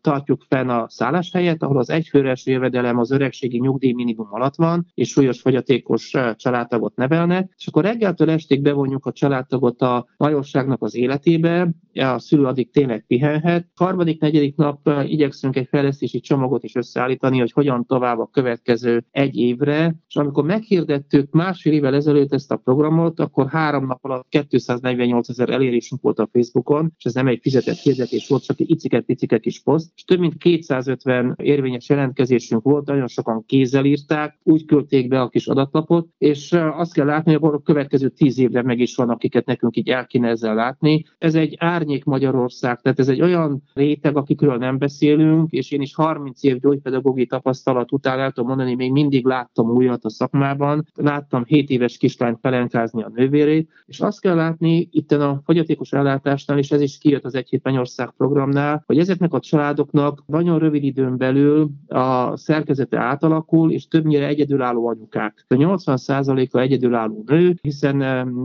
tartjuk 0.00 0.44
fenn 0.48 0.68
a 0.68 0.86
szálláshelyet, 0.88 1.62
ahol 1.62 1.78
az 1.78 1.90
egyfőres 1.90 2.46
jövedelem 2.46 2.98
az 2.98 3.10
öregségi 3.10 3.58
nyugdíj 3.58 3.92
minimum 3.92 4.28
alatt 4.30 4.54
van, 4.56 4.86
és 4.94 5.08
súlyos 5.08 5.40
fogyatékos 5.40 6.12
családtagot 6.36 6.96
nevelnek, 6.96 7.52
és 7.56 7.66
akkor 7.66 7.82
reggeltől 7.82 8.30
estig 8.30 8.62
bevonjuk 8.62 9.06
a 9.06 9.12
családtagot 9.12 9.82
a 9.82 10.06
majorságnak 10.16 10.82
az 10.82 10.94
életébe, 10.94 11.70
a 11.94 12.18
szülő 12.18 12.44
addig 12.44 12.70
tényleg 12.70 13.04
pihenhet. 13.06 13.68
Harmadik, 13.74 14.20
negyedik 14.20 14.56
nap 14.56 14.90
igyekszünk 15.04 15.56
egy 15.56 15.68
fejlesztési 15.70 16.20
csomagot 16.20 16.64
is 16.64 16.74
összeállítani, 16.74 17.38
hogy 17.38 17.52
hogyan 17.52 17.86
tovább 17.86 18.18
a 18.18 18.30
következő 18.32 19.04
egy 19.10 19.36
évre, 19.36 19.94
és 20.08 20.16
amikor 20.16 20.44
meghirdettük 20.44 21.32
másfél 21.32 21.72
évvel 21.72 21.94
ezelőtt 21.94 22.32
ezt 22.32 22.52
a 22.52 22.56
programot, 22.56 23.20
akkor 23.20 23.48
három 23.48 23.86
nap 23.86 24.04
alatt 24.04 24.26
248 24.48 25.30
ezer 25.32 25.50
elérésünk 25.50 26.02
volt 26.02 26.18
a 26.18 26.28
Facebookon, 26.32 26.92
és 26.98 27.04
ez 27.04 27.14
nem 27.14 27.26
egy 27.26 27.38
fizetett 27.42 27.76
hirdetés 27.76 28.28
volt, 28.28 28.44
csak 28.44 28.60
egy 28.60 28.70
iciket-piciket 28.70 29.40
kis 29.40 29.60
poszt, 29.60 29.92
és 29.94 30.04
több 30.04 30.18
mint 30.18 30.36
250 30.38 31.34
érvényes 31.42 31.88
jelentkezésünk 31.88 32.62
volt, 32.62 32.86
nagyon 32.86 33.08
sokan 33.08 33.44
kézzel 33.46 33.84
írták, 33.84 34.38
úgy 34.42 34.64
küldték 34.64 35.08
be 35.08 35.20
a 35.20 35.28
kis 35.28 35.46
adatlapot, 35.46 36.08
és 36.18 36.52
azt 36.52 36.92
kell 36.92 37.06
látni, 37.06 37.34
hogy 37.34 37.54
a 37.54 37.58
következő 37.58 38.08
tíz 38.08 38.38
évre 38.38 38.62
meg 38.62 38.78
is 38.78 38.96
van, 38.96 39.10
akiket 39.10 39.46
nekünk 39.46 39.76
így 39.76 39.88
el 39.88 40.06
kéne 40.06 40.28
ezzel 40.28 40.54
látni. 40.54 41.04
Ez 41.18 41.34
egy 41.34 41.56
árnyék 41.58 42.04
Magyarország, 42.04 42.80
tehát 42.80 42.98
ez 42.98 43.08
egy 43.08 43.20
olyan 43.20 43.62
réteg, 43.74 44.16
akikről 44.16 44.56
nem 44.56 44.78
beszélünk, 44.78 45.50
és 45.50 45.70
én 45.70 45.80
is 45.80 45.94
30 45.94 46.42
év 46.42 46.58
gyógypedagógiai 46.60 47.26
tapasztalat 47.26 47.92
után 47.92 48.18
el 48.18 48.32
tudom 48.32 48.48
mondani, 48.48 48.74
még 48.74 48.92
mindig 48.92 49.24
láttam 49.24 49.70
újat 49.70 50.04
a 50.04 50.10
szakmában, 50.10 50.86
láttam 50.94 51.44
7 51.44 51.70
éves 51.70 51.96
kislányt 51.96 52.40
pelenkázni 52.40 53.02
a 53.02 53.12
nővérét, 53.14 53.70
és 53.86 54.00
azt 54.00 54.20
kell 54.20 54.34
látni, 54.34 54.88
itt 54.90 55.12
a 55.22 55.40
fogyatékos 55.44 55.92
ellátásnál, 55.92 56.58
és 56.58 56.70
ez 56.70 56.80
is 56.80 56.98
kijött 56.98 57.24
az 57.24 57.34
Egy 57.34 57.48
Hét 57.48 57.62
Mennyország 57.62 58.10
programnál, 58.16 58.82
hogy 58.86 58.98
ezeknek 58.98 59.32
a 59.32 59.40
családoknak 59.40 60.22
nagyon 60.26 60.58
rövid 60.58 60.84
időn 60.84 61.16
belül 61.16 61.70
a 61.88 62.36
szerkezete 62.36 62.98
átalakul, 62.98 63.72
és 63.72 63.88
többnyire 63.88 64.26
egyedülálló 64.26 64.86
anyukák. 64.86 65.44
A 65.48 65.54
80%-a 65.54 66.58
egyedülálló 66.58 67.24
nő, 67.26 67.58
hiszen 67.62 67.96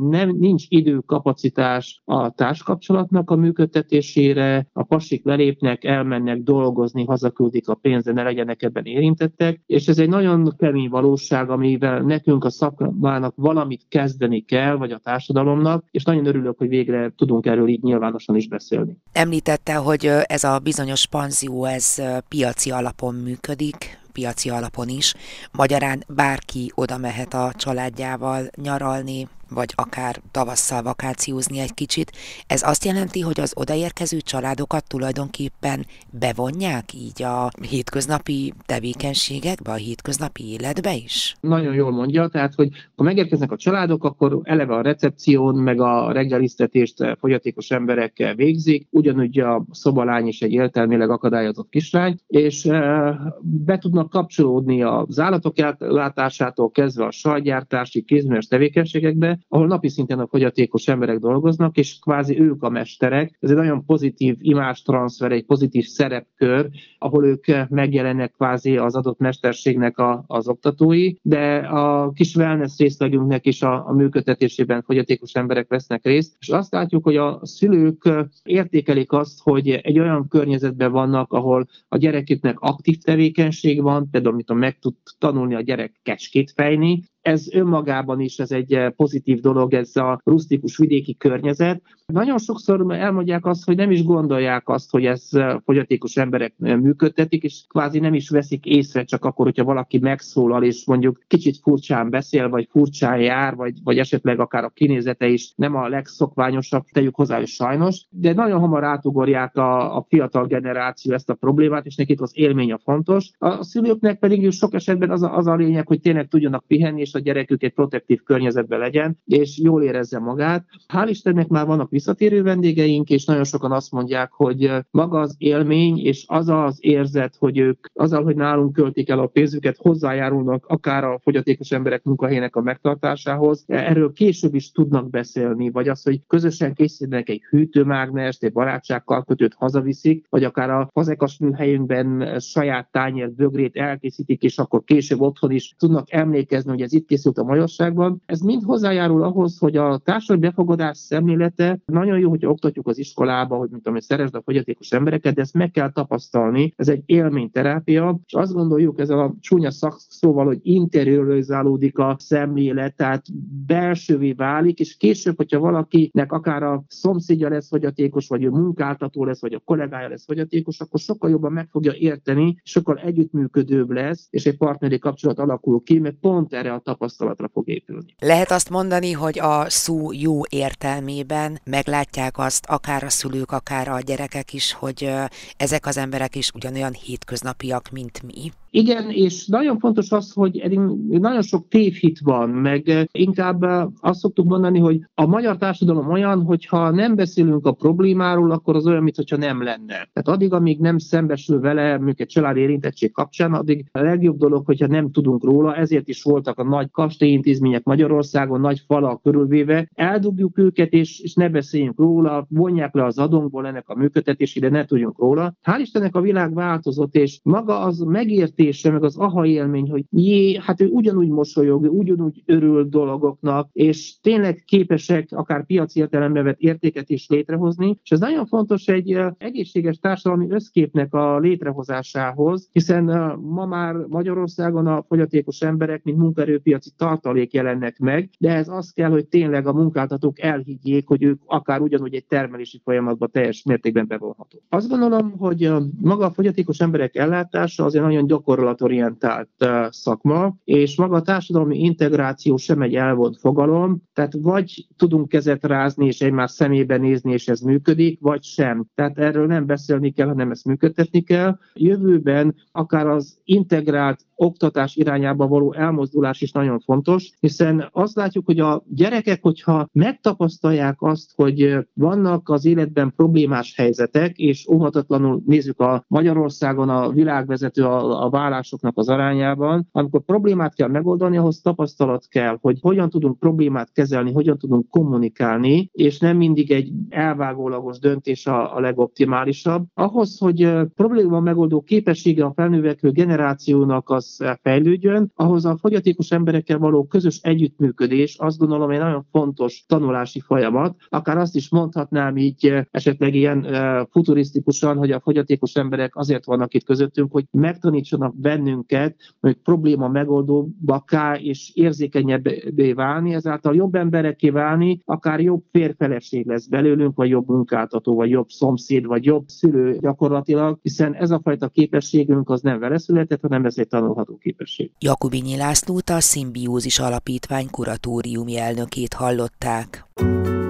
nem, 0.10 0.36
nincs 0.38 0.66
idő, 0.68 1.00
kapacitás 1.06 2.02
a 2.06 2.30
társkapcsolatnak 2.30 3.32
a 3.32 3.36
működtetésére, 3.36 4.68
a 4.74 4.84
pasik 4.84 5.26
lelépnek, 5.26 5.84
elmennek 5.84 6.42
dolgozni, 6.42 7.06
hazaküldik 7.06 7.68
a 7.68 7.76
pénzt, 7.76 8.14
ne 8.14 8.24
legyenek 8.24 8.64
ebben 8.64 8.86
érintettek, 8.86 9.62
és 9.66 9.88
ez 9.88 10.00
egy 10.00 10.10
nagyon 10.10 10.54
kemény 10.58 10.90
valóság, 10.90 11.50
amivel 11.50 12.02
nekünk 12.02 12.44
a 12.46 12.50
szakmának 12.50 13.34
valamit 13.36 13.86
kezdeni 13.90 14.42
kell, 14.42 14.76
vagy 14.76 14.92
a 14.92 14.98
társadalomnak, 14.98 15.86
és 15.92 16.04
nagyon 16.04 16.26
örülök, 16.26 16.58
hogy 16.58 16.67
végre 16.68 17.12
tudunk 17.16 17.46
erről 17.46 17.68
így 17.68 17.82
nyilvánosan 17.82 18.36
is 18.36 18.48
beszélni. 18.48 18.98
Említette, 19.12 19.76
hogy 19.76 20.12
ez 20.24 20.44
a 20.44 20.60
bizonyos 20.60 21.08
panzió, 21.08 21.66
ez 21.66 21.96
piaci 22.28 22.72
alapon 22.72 23.16
működik, 23.16 24.00
piaci 24.12 24.50
alapon 24.50 24.90
is. 24.90 25.14
Magyarán 25.52 26.04
bárki 26.08 26.72
oda 26.76 26.98
mehet 26.98 27.34
a 27.34 27.52
családjával 27.56 28.48
nyaralni, 28.62 29.28
vagy 29.50 29.74
akár 29.76 30.22
tavasszal 30.32 30.82
vakációzni 30.82 31.60
egy 31.60 31.74
kicsit. 31.74 32.12
Ez 32.48 32.68
azt 32.68 32.86
jelenti, 32.86 33.20
hogy 33.20 33.40
az 33.40 33.54
odaérkező 33.56 34.22
családokat 34.22 34.88
tulajdonképpen 34.88 35.86
bevonják 36.10 36.94
így 36.94 37.24
a 37.24 37.50
hétköznapi 37.70 38.54
tevékenységekbe, 38.66 39.72
a 39.72 39.76
hétköznapi 39.76 40.44
életbe 40.44 40.96
is? 40.96 41.36
Nagyon 41.42 41.74
jól 41.74 41.92
mondja, 41.92 42.28
tehát, 42.28 42.54
hogy 42.56 42.70
ha 42.96 43.04
megérkeznek 43.04 43.52
a 43.52 43.58
családok, 43.58 44.04
akkor 44.04 44.40
eleve 44.44 44.76
a 44.76 44.82
recepción, 44.82 45.56
meg 45.56 45.82
a 45.82 46.12
reggelisztetést 46.12 47.18
fogyatékos 47.20 47.72
emberekkel 47.72 48.36
végzik, 48.36 48.88
ugyanúgy 48.90 49.40
a 49.40 49.66
szobalány 49.72 50.28
is 50.28 50.42
egy 50.42 50.52
értelmileg 50.52 51.10
akadályozott 51.10 51.70
kislány, 51.70 52.20
és 52.28 52.66
eh, 52.66 53.16
be 53.42 53.78
tudnak 53.78 54.10
kapcsolódni 54.10 54.82
az 54.84 55.20
állatok 55.20 55.60
ellátásától 55.60 56.72
kezdve 56.72 57.06
a 57.06 57.12
sajtgyártási 57.12 58.02
kézműves 58.04 58.48
tevékenységekbe, 58.48 59.37
ahol 59.48 59.68
napi 59.68 59.90
szinten 59.90 60.20
a 60.20 60.28
fogyatékos 60.28 60.88
emberek 60.88 61.20
dolgoznak, 61.20 61.78
és 61.78 62.00
kvázi 62.00 62.40
ők 62.40 62.64
a 62.64 62.70
mesterek. 62.70 63.38
Ez 63.40 63.50
egy 63.50 63.56
nagyon 63.56 63.86
pozitív 63.86 64.36
transfer, 64.84 65.32
egy 65.32 65.46
pozitív 65.46 65.86
szerepkör, 65.86 66.70
ahol 66.98 67.26
ők 67.26 67.46
megjelennek 67.70 68.32
kvázi 68.32 68.78
az 68.78 68.96
adott 68.96 69.20
mesterségnek 69.20 69.98
a, 69.98 70.24
az 70.28 70.48
oktatói, 70.48 71.14
de 71.22 71.58
a 71.58 72.12
kis 72.12 72.36
wellness 72.36 72.78
részlegünknek 72.78 73.46
is 73.46 73.62
a, 73.62 73.88
a 73.88 73.94
működtetésében 73.94 74.82
fogyatékos 74.82 75.34
emberek 75.34 75.68
vesznek 75.68 76.04
részt, 76.04 76.36
és 76.40 76.50
azt 76.50 76.72
látjuk, 76.72 77.04
hogy 77.04 77.16
a 77.16 77.40
szülők 77.44 78.10
értékelik 78.44 79.12
azt, 79.12 79.40
hogy 79.44 79.70
egy 79.70 80.00
olyan 80.00 80.28
környezetben 80.28 80.92
vannak, 80.92 81.34
ahol 81.34 81.68
a 81.88 81.98
gyereküknek 81.98 82.60
aktív 82.60 82.98
tevékenység 82.98 83.82
van, 83.82 84.10
például, 84.12 84.34
amit 84.34 84.54
meg 84.54 84.80
tud 84.80 84.94
tanulni 85.18 85.56
a 85.56 85.62
gyerek 85.62 86.00
kecskét 86.04 86.52
fejni, 86.52 87.04
ez 87.28 87.54
önmagában 87.54 88.20
is 88.20 88.38
ez 88.38 88.52
egy 88.52 88.74
eh, 88.74 88.90
pozitív 88.90 89.40
dolog, 89.40 89.74
ez 89.74 89.96
a 89.96 90.22
rustikus 90.24 90.78
vidéki 90.78 91.16
környezet. 91.18 91.82
Nagyon 92.06 92.38
sokszor 92.38 92.94
elmondják 92.94 93.46
azt, 93.46 93.66
hogy 93.66 93.76
nem 93.76 93.92
is 93.92 94.04
gondolják 94.04 94.70
azt, 94.70 94.92
hogy 94.92 95.06
ez 95.06 95.28
eh, 95.32 95.56
fogyatékos 95.66 96.18
emberek 96.18 96.54
eh, 96.60 96.78
működtetik, 96.78 97.44
és 97.44 97.64
kvázi 97.68 98.00
nem 98.00 98.14
is 98.14 98.30
veszik 98.30 98.66
észre 98.66 99.04
csak 99.04 99.26
akkor, 99.26 99.46
hogyha 99.46 99.64
valaki 99.64 100.00
megszólal, 100.00 100.64
és 100.64 100.86
mondjuk 100.86 101.20
kicsit 101.28 101.58
furcsán 101.62 102.10
beszél, 102.10 102.50
vagy 102.50 102.68
furcsán 102.72 103.20
jár, 103.20 103.56
vagy, 103.56 103.74
vagy 103.84 103.98
esetleg 103.98 104.40
akár 104.40 104.64
a 104.64 104.70
kinézete 104.70 105.28
is 105.28 105.54
nem 105.56 105.76
a 105.76 105.88
legszokványosabb, 105.88 106.84
tegyük 106.92 107.16
hozzá, 107.16 107.38
hogy 107.38 107.48
sajnos, 107.48 108.06
de 108.10 108.34
nagyon 108.34 108.60
hamar 108.60 108.84
átugorják 108.84 109.56
a, 109.58 109.98
a 109.98 110.06
fiatal 110.10 110.46
generáció 110.46 111.14
ezt 111.14 111.30
a 111.30 111.34
problémát, 111.34 111.86
és 111.86 111.96
nekik 111.96 112.22
az 112.22 112.32
élmény 112.34 112.72
a 112.72 112.78
fontos. 112.78 113.32
A 113.38 113.64
szülőknek 113.64 114.20
pedig 114.20 114.52
sok 114.52 114.74
esetben 114.74 115.12
az 115.12 115.24
a, 115.24 115.38
az 115.38 115.48
a 115.48 115.56
lényeg, 115.56 115.88
hogy 115.88 116.02
tényleg 116.02 116.28
tudjanak 116.28 116.64
pihenni, 116.68 117.02
és 117.02 117.16
a 117.18 117.20
gyerekük 117.20 117.64
egy 117.64 117.74
protektív 117.74 118.24
környezetben 118.24 118.80
legyen, 118.80 119.18
és 119.26 119.60
jól 119.60 119.84
érezze 119.84 120.20
magát. 120.20 120.66
Hál' 120.94 121.08
Istennek 121.10 121.48
már 121.48 121.66
vannak 121.66 121.90
visszatérő 121.90 122.44
vendégeink, 122.44 123.10
és 123.10 123.26
nagyon 123.26 123.44
sokan 123.44 123.72
azt 123.72 123.92
mondják, 123.92 124.32
hogy 124.32 124.72
maga 124.92 125.20
az 125.20 125.36
élmény, 125.38 126.00
és 126.00 126.24
az 126.28 126.50
az 126.50 126.78
érzet, 126.80 127.36
hogy 127.40 127.58
ők 127.58 127.86
azzal, 127.94 128.24
hogy 128.24 128.36
nálunk 128.36 128.74
költik 128.74 129.10
el 129.10 129.20
a 129.20 129.28
pénzüket, 129.28 129.78
hozzájárulnak 129.78 130.66
akár 130.66 131.04
a 131.04 131.20
fogyatékos 131.20 131.72
emberek 131.72 132.04
munkahelyének 132.04 132.56
a 132.56 132.62
megtartásához. 132.62 133.64
Erről 133.68 134.14
később 134.14 134.56
is 134.56 134.72
tudnak 134.72 135.10
beszélni, 135.10 135.70
vagy 135.70 135.88
az, 135.88 136.04
hogy 136.04 136.22
közösen 136.28 136.74
készítenek 136.74 137.30
egy 137.30 137.42
hűtőmágnest, 137.50 138.44
egy 138.44 138.52
barátságkal 138.52 139.24
kötőt 139.24 139.54
hazaviszik, 139.54 140.26
vagy 140.30 140.44
akár 140.44 140.70
a 140.70 140.90
fazekas 140.94 141.38
műhelyünkben 141.38 142.40
saját 142.40 142.92
tányért, 142.92 143.36
bögrét 143.36 143.76
elkészítik, 143.76 144.44
és 144.44 144.58
akkor 144.58 144.84
később 144.84 145.22
otthon 145.22 145.52
is 145.52 145.76
tudnak 145.78 146.12
emlékezni, 146.12 146.70
hogy 146.70 146.82
ez 146.82 146.94
itt 146.94 147.07
készült 147.08 147.38
a 147.38 147.44
majorságban. 147.44 148.22
Ez 148.26 148.40
mind 148.40 148.64
hozzájárul 148.64 149.24
ahhoz, 149.24 149.58
hogy 149.58 149.78
a 149.78 149.98
társadalmi 149.98 150.42
befogadás 150.42 150.98
szemlélete 150.98 151.80
nagyon 151.86 152.20
jó, 152.20 152.30
hogy 152.30 152.46
oktatjuk 152.46 152.88
az 152.88 152.98
iskolába, 152.98 153.58
hogy 153.58 153.70
mint 153.70 153.84
tudom, 153.84 154.00
szeresd 154.00 154.36
a 154.36 154.42
fogyatékos 154.42 154.92
embereket, 154.92 155.34
de 155.34 155.42
ezt 155.42 155.54
meg 155.54 155.72
kell 155.72 155.92
tapasztalni. 155.92 156.74
Ez 156.76 156.88
egy 156.88 157.04
élményterápia, 157.06 158.20
és 158.26 158.34
azt 158.34 158.54
gondoljuk 158.54 159.00
ez 159.00 159.10
a 159.10 159.36
csúnya 159.40 159.72
szakszóval, 159.72 160.46
hogy 160.46 160.60
interiorizálódik 160.62 161.98
a 161.98 162.16
szemlélet, 162.20 162.96
tehát 162.96 163.26
belsővé 163.66 164.32
válik, 164.32 164.80
és 164.80 164.98
később, 164.98 165.38
hogyha 165.38 165.60
valakinek 165.60 166.32
akár 166.32 166.64
a 166.64 166.84
szomszédja 166.88 167.50
lesz 167.50 167.68
fogyatékos, 167.68 168.28
vagy 168.28 168.46
a 168.46 168.50
munkáltató 168.50 169.26
lesz, 169.26 169.42
vagy 169.42 169.54
a 169.54 169.62
kollégája 169.66 170.10
lesz 170.10 170.26
fogyatékos, 170.26 170.80
akkor 170.80 171.00
sokkal 171.00 171.30
jobban 171.30 171.52
meg 171.52 171.68
fogja 171.70 171.94
érteni, 171.94 172.56
sokkal 172.64 172.98
együttműködőbb 172.98 173.92
lesz, 173.92 174.28
és 174.30 174.46
egy 174.46 174.58
partneri 174.58 175.00
kapcsolat 175.00 175.40
alakul 175.40 175.82
ki, 175.84 176.00
mert 176.00 176.16
pont 176.20 176.54
erre 176.54 176.74
a 176.74 176.80
tapasztalatra 176.98 177.50
fog 177.54 177.68
épülni. 177.68 178.16
Lehet 178.20 178.52
azt 178.52 178.70
mondani, 178.70 179.12
hogy 179.12 179.40
a 179.40 179.70
szó 179.70 180.12
jó 180.12 180.42
értelmében 180.50 181.60
meglátják 181.64 182.38
azt 182.38 182.66
akár 182.66 183.04
a 183.04 183.10
szülők, 183.10 183.52
akár 183.52 183.88
a 183.88 184.00
gyerekek 184.00 184.54
is, 184.54 184.74
hogy 184.74 185.12
ezek 185.58 185.86
az 185.86 185.98
emberek 185.98 186.36
is 186.36 186.52
ugyanolyan 186.52 186.94
hétköznapiak, 186.94 187.90
mint 187.90 188.22
mi? 188.24 188.52
Igen, 188.70 189.10
és 189.10 189.48
nagyon 189.48 189.80
fontos 189.80 190.12
az, 190.12 190.32
hogy 190.32 190.80
nagyon 191.08 191.42
sok 191.42 191.68
tévhit 191.68 192.20
van, 192.20 192.50
meg 192.50 193.10
inkább 193.12 193.62
azt 194.00 194.20
szoktuk 194.20 194.48
mondani, 194.48 194.80
hogy 194.80 195.02
a 195.14 195.26
magyar 195.26 195.58
társadalom 195.58 196.10
olyan, 196.10 196.42
hogyha 196.42 196.92
nem 196.92 197.16
beszélünk 197.16 197.66
a 197.66 197.72
problémáról, 197.72 198.52
akkor 198.52 198.76
az 198.76 198.88
olyan, 198.88 199.04
mintha 199.04 199.38
nem 199.38 199.64
lenne. 199.64 200.10
Tehát 200.14 200.28
addig, 200.28 200.54
amíg 200.54 200.80
nem 200.80 200.98
szembesül 200.98 201.60
vele, 201.60 201.96
mondjuk 201.96 202.20
egy 202.20 202.28
családi 202.28 202.60
érintettség 202.60 203.12
kapcsán, 203.12 203.54
addig 203.54 203.86
a 203.92 204.00
legjobb 204.00 204.38
dolog, 204.38 204.66
hogyha 204.66 204.88
nem 204.88 205.12
tudunk 205.12 205.44
róla, 205.44 205.76
ezért 205.76 206.08
is 206.08 206.24
voltak 206.24 206.60
a 206.60 206.64
nagy 206.64 206.92
kastélyintézmények 206.92 207.84
Magyarországon, 207.84 208.60
nagy 208.60 208.84
falak 208.88 209.22
körülvéve, 209.22 209.90
eldugjuk 209.94 210.58
őket, 210.58 210.92
és, 210.92 211.20
és 211.20 211.34
ne 211.34 211.50
beszéljünk 211.50 212.00
róla, 212.00 212.46
vonják 212.50 212.94
le 212.94 213.06
az 213.06 213.18
adónkból 213.18 213.68
ennek 213.68 213.90
a 213.90 213.96
működtetésére, 213.96 214.70
ne 214.70 214.86
tudjunk 214.86 215.20
róla. 215.20 215.54
Hál' 215.64 215.80
Istennek 215.82 216.16
a 216.16 216.22
világ 216.22 216.54
változott, 216.54 217.16
és 217.16 217.40
maga 217.44 217.80
az 217.80 218.00
megértés 218.00 218.56
érzése, 218.58 218.92
meg 218.92 219.04
az 219.04 219.18
aha 219.18 219.46
élmény, 219.46 219.90
hogy 219.90 220.06
jé, 220.10 220.56
hát 220.56 220.82
ő 220.82 220.88
ugyanúgy 220.88 221.28
mosolyog, 221.28 221.84
ő 221.84 221.88
ugyanúgy 221.88 222.44
örül 222.46 222.90
dolgoknak, 222.90 223.70
és 223.74 224.20
tényleg 224.22 224.64
képesek 224.66 225.28
akár 225.32 225.66
piaci 225.66 226.00
értelembe 226.00 226.42
vett 226.42 226.60
értéket 226.60 227.10
is 227.10 227.28
létrehozni, 227.30 228.00
és 228.04 228.12
ez 228.12 228.20
nagyon 228.20 228.46
fontos 228.46 228.88
egy 228.88 229.20
egészséges 229.38 229.98
társadalmi 229.98 230.50
összképnek 230.50 231.14
a 231.14 231.40
létrehozásához, 231.40 232.70
hiszen 232.72 233.04
ma 233.40 233.66
már 233.66 233.96
Magyarországon 233.96 234.88
a 234.88 235.04
fogyatékos 235.08 235.62
emberek, 235.62 236.04
mint 236.04 236.18
munkaerőpiaci 236.18 236.90
tartalék 236.98 237.54
jelennek 237.54 238.00
meg, 238.00 238.30
de 238.40 238.56
ez 238.56 238.68
az 238.68 238.92
kell, 238.92 239.10
hogy 239.10 239.28
tényleg 239.28 239.68
a 239.68 239.74
munkáltatók 239.74 240.40
elhiggyék, 240.40 241.08
hogy 241.08 241.24
ők 241.24 241.42
akár 241.46 241.82
ugyanúgy 241.82 242.14
egy 242.14 242.26
termelési 242.26 242.82
folyamatban 242.84 243.30
teljes 243.32 243.64
mértékben 243.64 244.08
bevonható. 244.08 244.62
Azt 244.70 244.90
gondolom, 244.90 245.32
hogy 245.32 245.72
maga 246.02 246.26
a 246.26 246.32
fogyatékos 246.32 246.80
emberek 246.80 247.16
ellátása 247.16 247.84
azért 247.86 248.04
nagyon 248.04 248.28
gyakor 248.28 248.47
gyakorlatorientált 248.48 249.50
szakma, 249.90 250.56
és 250.64 250.98
maga 250.98 251.16
a 251.16 251.22
társadalmi 251.22 251.80
integráció 251.80 252.58
sem 252.58 252.82
egy 252.82 252.96
elvont 252.96 253.38
fogalom, 253.38 254.02
tehát 254.14 254.34
vagy 254.42 254.88
tudunk 254.98 255.30
kezet 255.30 255.64
rázni 255.64 256.06
és 256.06 256.22
egymás 256.22 256.52
szemébe 256.52 256.98
nézni, 256.98 257.32
és 257.32 257.48
ez 257.48 257.60
működik, 257.60 258.20
vagy 258.22 258.44
sem. 258.44 258.86
Tehát 258.96 259.18
erről 259.18 259.48
nem 259.48 259.66
beszélni 259.66 260.12
kell, 260.12 260.28
hanem 260.28 260.52
ezt 260.52 260.66
működtetni 260.66 261.22
kell. 261.22 261.58
Jövőben 261.74 262.56
akár 262.72 263.08
az 263.08 263.40
integrált 263.44 264.26
oktatás 264.38 264.96
irányába 264.96 265.48
való 265.48 265.74
elmozdulás 265.74 266.42
is 266.42 266.52
nagyon 266.52 266.80
fontos, 266.80 267.30
hiszen 267.40 267.90
azt 267.92 268.16
látjuk, 268.16 268.46
hogy 268.46 268.60
a 268.60 268.84
gyerekek, 268.88 269.42
hogyha 269.42 269.88
megtapasztalják 269.92 271.02
azt, 271.02 271.32
hogy 271.36 271.78
vannak 271.94 272.50
az 272.50 272.66
életben 272.66 273.14
problémás 273.16 273.76
helyzetek, 273.76 274.38
és 274.38 274.68
óhatatlanul 274.68 275.42
nézzük 275.46 275.80
a 275.80 276.04
Magyarországon 276.08 276.90
a 276.90 277.10
világvezető 277.10 277.84
a, 277.84 278.24
a 278.24 278.30
vállásoknak 278.38 278.98
az 278.98 279.10
arányában, 279.10 279.88
amikor 279.92 280.22
problémát 280.22 280.76
kell 280.76 280.88
megoldani, 280.88 281.38
ahhoz 281.38 281.62
tapasztalat 281.62 282.28
kell, 282.28 282.58
hogy 282.62 282.78
hogyan 282.82 283.10
tudunk 283.10 283.40
problémát 283.40 283.92
kezelni, 283.92 284.32
hogyan 284.32 284.58
tudunk 284.58 284.90
kommunikálni, 284.90 285.90
és 285.94 286.20
nem 286.20 286.38
mindig 286.38 286.72
egy 286.72 286.92
elvágólagos 287.10 288.00
döntés 288.00 288.46
a, 288.46 288.76
a 288.76 288.80
legoptimálisabb. 288.80 289.86
Ahhoz, 289.94 290.38
hogy 290.40 290.70
probléma 290.96 291.40
megoldó 291.40 291.82
képessége 291.82 292.46
a 292.46 292.54
felnövekvő 292.56 293.12
generációnak 293.12 294.10
az 294.10 294.44
fejlődjön, 294.62 295.32
ahhoz 295.36 295.66
a 295.66 295.78
fogyatékos 295.78 296.32
emberekkel 296.32 296.78
való 296.78 297.06
közös 297.06 297.40
együttműködés 297.42 298.38
azt 298.40 298.58
gondolom 298.58 298.90
egy 298.90 299.00
nagyon 299.00 299.26
fontos 299.32 299.84
tanulási 299.88 300.40
folyamat. 300.40 300.96
Akár 301.10 301.38
azt 301.38 301.56
is 301.56 301.70
mondhatnám 301.70 302.38
így 302.38 302.74
esetleg 302.92 303.36
ilyen 303.36 303.68
futurisztikusan, 304.12 304.98
hogy 304.98 305.12
a 305.12 305.20
fogyatékos 305.20 305.74
emberek 305.76 306.16
azért 306.16 306.46
vannak 306.46 306.74
itt 306.74 306.84
közöttünk, 306.84 307.32
hogy 307.32 307.46
megtanítsanak 307.52 308.27
bennünket, 308.36 309.16
hogy 309.40 309.54
probléma 309.54 310.08
megoldóbbakká 310.08 311.36
és 311.36 311.72
érzékenyebbé 311.74 312.94
válni, 312.94 313.34
ezáltal 313.34 313.76
jobb 313.76 313.96
emberekké 313.96 314.50
válni, 314.50 315.02
akár 315.06 315.40
jobb 315.40 315.64
férfeleség 315.72 316.48
lesz 316.48 316.68
belőlünk, 316.68 317.16
vagy 317.16 317.30
jobb 317.30 317.48
munkáltató, 317.48 318.16
vagy 318.16 318.30
jobb 318.30 318.50
szomszéd, 318.50 319.06
vagy 319.06 319.26
jobb 319.26 319.48
szülő 319.48 319.98
gyakorlatilag, 320.00 320.80
hiszen 320.82 321.14
ez 321.14 321.32
a 321.32 321.40
fajta 321.44 321.68
képességünk 321.68 322.50
az 322.50 322.62
nem 322.62 322.80
vele 322.80 322.98
született, 322.98 323.42
hanem 323.42 323.66
ez 323.66 323.78
egy 323.78 323.88
tanulható 323.88 324.38
képesség. 324.38 324.92
Jakubinyi 325.00 325.58
Lászlót 325.58 326.10
a 326.10 326.20
Szimbiózis 326.20 327.00
Alapítvány 327.00 327.68
kuratóriumi 327.72 328.58
elnökét 328.58 329.14
hallották. 329.14 330.06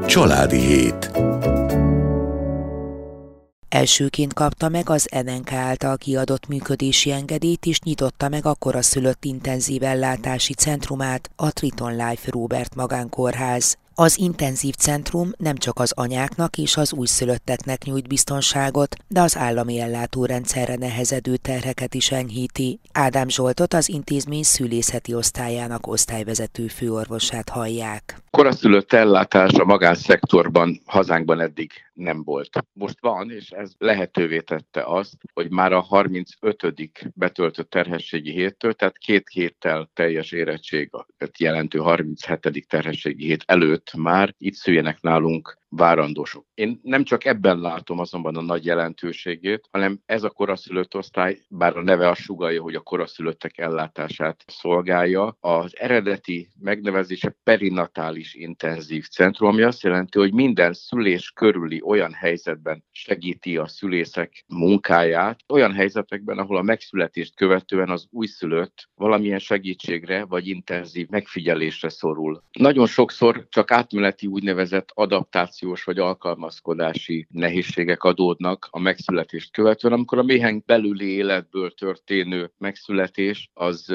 Családi 0.07 0.59
hét. 0.59 1.11
Elsőként 3.69 4.33
kapta 4.33 4.69
meg 4.69 4.89
az 4.89 5.09
NNK 5.25 5.51
által 5.51 5.97
kiadott 5.97 6.47
működési 6.47 7.11
engedélyt, 7.11 7.65
és 7.65 7.79
nyitotta 7.79 8.29
meg 8.29 8.45
a 8.45 8.55
koraszülött 8.55 9.25
intenzív 9.25 9.83
ellátási 9.83 10.53
centrumát, 10.53 11.29
a 11.35 11.51
Triton 11.51 11.91
Life 11.91 12.31
Robert 12.31 12.75
Magánkórház. 12.75 13.77
Az 13.95 14.17
intenzív 14.17 14.73
centrum 14.73 15.31
nem 15.37 15.55
csak 15.55 15.79
az 15.79 15.93
anyáknak 15.95 16.57
és 16.57 16.77
az 16.77 16.93
újszülötteknek 16.93 17.83
nyújt 17.83 18.07
biztonságot, 18.07 18.95
de 19.07 19.21
az 19.21 19.37
állami 19.37 19.79
ellátórendszerre 19.79 20.75
nehezedő 20.75 21.37
terheket 21.37 21.93
is 21.93 22.11
enyhíti. 22.11 22.79
Ádám 22.91 23.29
Zsoltot 23.29 23.73
az 23.73 23.89
intézmény 23.89 24.43
szülészeti 24.43 25.13
osztályának 25.13 25.87
osztályvezető 25.87 26.67
főorvosát 26.67 27.49
hallják. 27.49 28.21
Koraszülött 28.29 28.93
ellátás 28.93 29.53
a 29.53 29.65
magánszektorban 29.65 30.81
hazánkban 30.85 31.39
eddig 31.39 31.71
nem 31.97 32.23
volt. 32.23 32.49
Most 32.73 32.99
van, 32.99 33.31
és 33.31 33.49
ez 33.49 33.73
lehetővé 33.77 34.39
tette 34.39 34.83
azt, 34.83 35.15
hogy 35.33 35.49
már 35.49 35.73
a 35.73 35.79
35. 35.79 36.91
betöltött 37.13 37.69
terhességi 37.69 38.31
héttől, 38.31 38.73
tehát 38.73 38.97
két 38.97 39.29
héttel 39.29 39.89
teljes 39.93 40.31
érettség, 40.31 40.89
tehát 41.17 41.39
jelentő 41.39 41.79
37. 41.79 42.67
terhességi 42.67 43.25
hét 43.25 43.43
előtt 43.45 43.93
már 43.93 44.35
itt 44.37 44.53
szüljenek 44.53 45.01
nálunk 45.01 45.57
várandósok. 45.69 46.45
Én 46.53 46.79
nem 46.83 47.03
csak 47.03 47.25
ebben 47.25 47.59
látom 47.59 47.99
azonban 47.99 48.35
a 48.35 48.41
nagy 48.41 48.65
jelentőségét, 48.65 49.67
hanem 49.71 49.99
ez 50.05 50.23
a 50.23 50.29
koraszülött 50.29 50.95
osztály, 50.95 51.39
bár 51.49 51.77
a 51.77 51.81
neve 51.81 52.09
azt 52.09 52.21
sugalja, 52.21 52.61
hogy 52.61 52.75
a 52.75 52.81
koraszülöttek 52.81 53.57
ellátását 53.57 54.43
szolgálja, 54.47 55.37
az 55.39 55.77
eredeti 55.77 56.49
megnevezése 56.59 57.35
perinatális 57.43 58.33
intenzív 58.33 59.07
centrum, 59.07 59.49
ami 59.49 59.61
azt 59.61 59.83
jelenti, 59.83 60.19
hogy 60.19 60.33
minden 60.33 60.73
szülés 60.73 61.31
körüli 61.31 61.81
olyan 61.85 62.13
helyzetben 62.13 62.83
segíti 62.91 63.57
a 63.57 63.67
szülészek 63.67 64.43
munkáját, 64.47 65.39
olyan 65.47 65.73
helyzetekben, 65.73 66.37
ahol 66.37 66.57
a 66.57 66.61
megszületést 66.61 67.35
követően 67.35 67.89
az 67.89 68.07
újszülött 68.09 68.89
valamilyen 68.95 69.39
segítségre 69.39 70.25
vagy 70.25 70.47
intenzív 70.47 71.07
megfigyelésre 71.07 71.89
szorul. 71.89 72.43
Nagyon 72.51 72.87
sokszor 72.87 73.45
csak 73.49 73.71
átmeneti 73.71 74.27
úgynevezett 74.27 74.91
adaptációs 75.57 75.83
vagy 75.83 75.99
alkalmazkodási 75.99 77.27
nehézségek 77.29 78.03
adódnak 78.03 78.67
a 78.71 78.79
megszületést 78.79 79.51
követően, 79.51 79.93
amikor 79.93 80.17
a 80.17 80.23
méhen 80.23 80.63
belüli 80.65 81.09
életből 81.09 81.73
történő 81.73 82.51
megszületés 82.57 83.49
az 83.53 83.93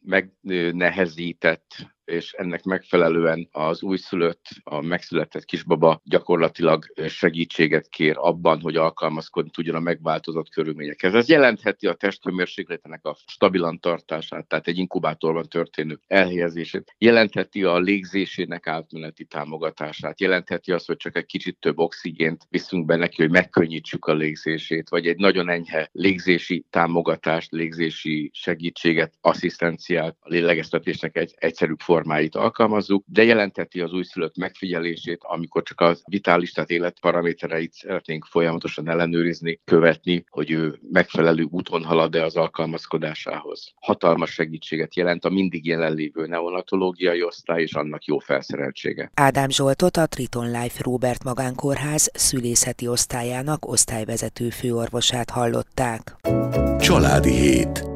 megnehezített 0.00 1.93
és 2.04 2.32
ennek 2.32 2.64
megfelelően 2.64 3.48
az 3.52 3.82
újszülött, 3.82 4.48
a 4.62 4.80
megszületett 4.80 5.44
kisbaba 5.44 6.00
gyakorlatilag 6.04 6.84
segítséget 7.08 7.88
kér 7.88 8.14
abban, 8.18 8.60
hogy 8.60 8.76
alkalmazkodni 8.76 9.50
tudjon 9.50 9.74
a 9.74 9.80
megváltozott 9.80 10.48
körülményekhez. 10.48 11.14
Ez 11.14 11.28
jelentheti 11.28 11.86
a 11.86 11.94
testhőmérsékletének 11.94 13.04
a 13.04 13.16
stabilan 13.26 13.80
tartását, 13.80 14.46
tehát 14.46 14.66
egy 14.66 14.78
inkubátorban 14.78 15.48
történő 15.48 16.00
elhelyezését, 16.06 16.94
jelentheti 16.98 17.64
a 17.64 17.78
légzésének 17.78 18.66
átmeneti 18.66 19.24
támogatását, 19.24 20.20
jelentheti 20.20 20.72
azt, 20.72 20.86
hogy 20.86 20.96
csak 20.96 21.16
egy 21.16 21.26
kicsit 21.26 21.58
több 21.60 21.78
oxigént 21.78 22.46
viszünk 22.50 22.86
be 22.86 22.96
neki, 22.96 23.22
hogy 23.22 23.30
megkönnyítsük 23.30 24.04
a 24.04 24.14
légzését, 24.14 24.88
vagy 24.88 25.06
egy 25.06 25.16
nagyon 25.16 25.48
enyhe 25.48 25.88
légzési 25.92 26.64
támogatást, 26.70 27.52
légzési 27.52 28.30
segítséget, 28.32 29.12
asszisztenciát, 29.20 30.16
a 30.20 30.28
lélegeztetésnek 30.28 31.16
egy 31.16 31.34
egyszerűbb 31.36 31.80
formáit 31.94 32.34
alkalmazzuk, 32.34 33.04
de 33.06 33.24
jelenteti 33.24 33.80
az 33.80 33.92
újszülött 33.92 34.36
megfigyelését, 34.36 35.18
amikor 35.20 35.62
csak 35.62 35.80
az 35.80 36.02
vitális, 36.04 36.52
tehát 36.52 36.70
életparamétereit 36.70 37.72
szeretnénk 37.72 38.24
folyamatosan 38.24 38.88
ellenőrizni, 38.88 39.60
követni, 39.64 40.24
hogy 40.28 40.50
ő 40.50 40.78
megfelelő 40.90 41.46
úton 41.50 41.84
halad-e 41.84 42.24
az 42.24 42.36
alkalmazkodásához. 42.36 43.72
Hatalmas 43.80 44.30
segítséget 44.30 44.96
jelent 44.96 45.24
a 45.24 45.30
mindig 45.30 45.66
jelenlévő 45.66 46.26
neonatológiai 46.26 47.22
osztály 47.22 47.62
és 47.62 47.74
annak 47.74 48.04
jó 48.04 48.18
felszereltsége. 48.18 49.10
Ádám 49.14 49.50
Zsoltot 49.50 49.96
a 49.96 50.06
Triton 50.06 50.50
Life 50.50 50.82
Robert 50.82 51.24
Magánkórház 51.24 52.10
szülészeti 52.14 52.88
osztályának 52.88 53.68
osztályvezető 53.68 54.48
főorvosát 54.48 55.30
hallották. 55.30 56.16
Családi 56.78 57.32
hét 57.32 57.93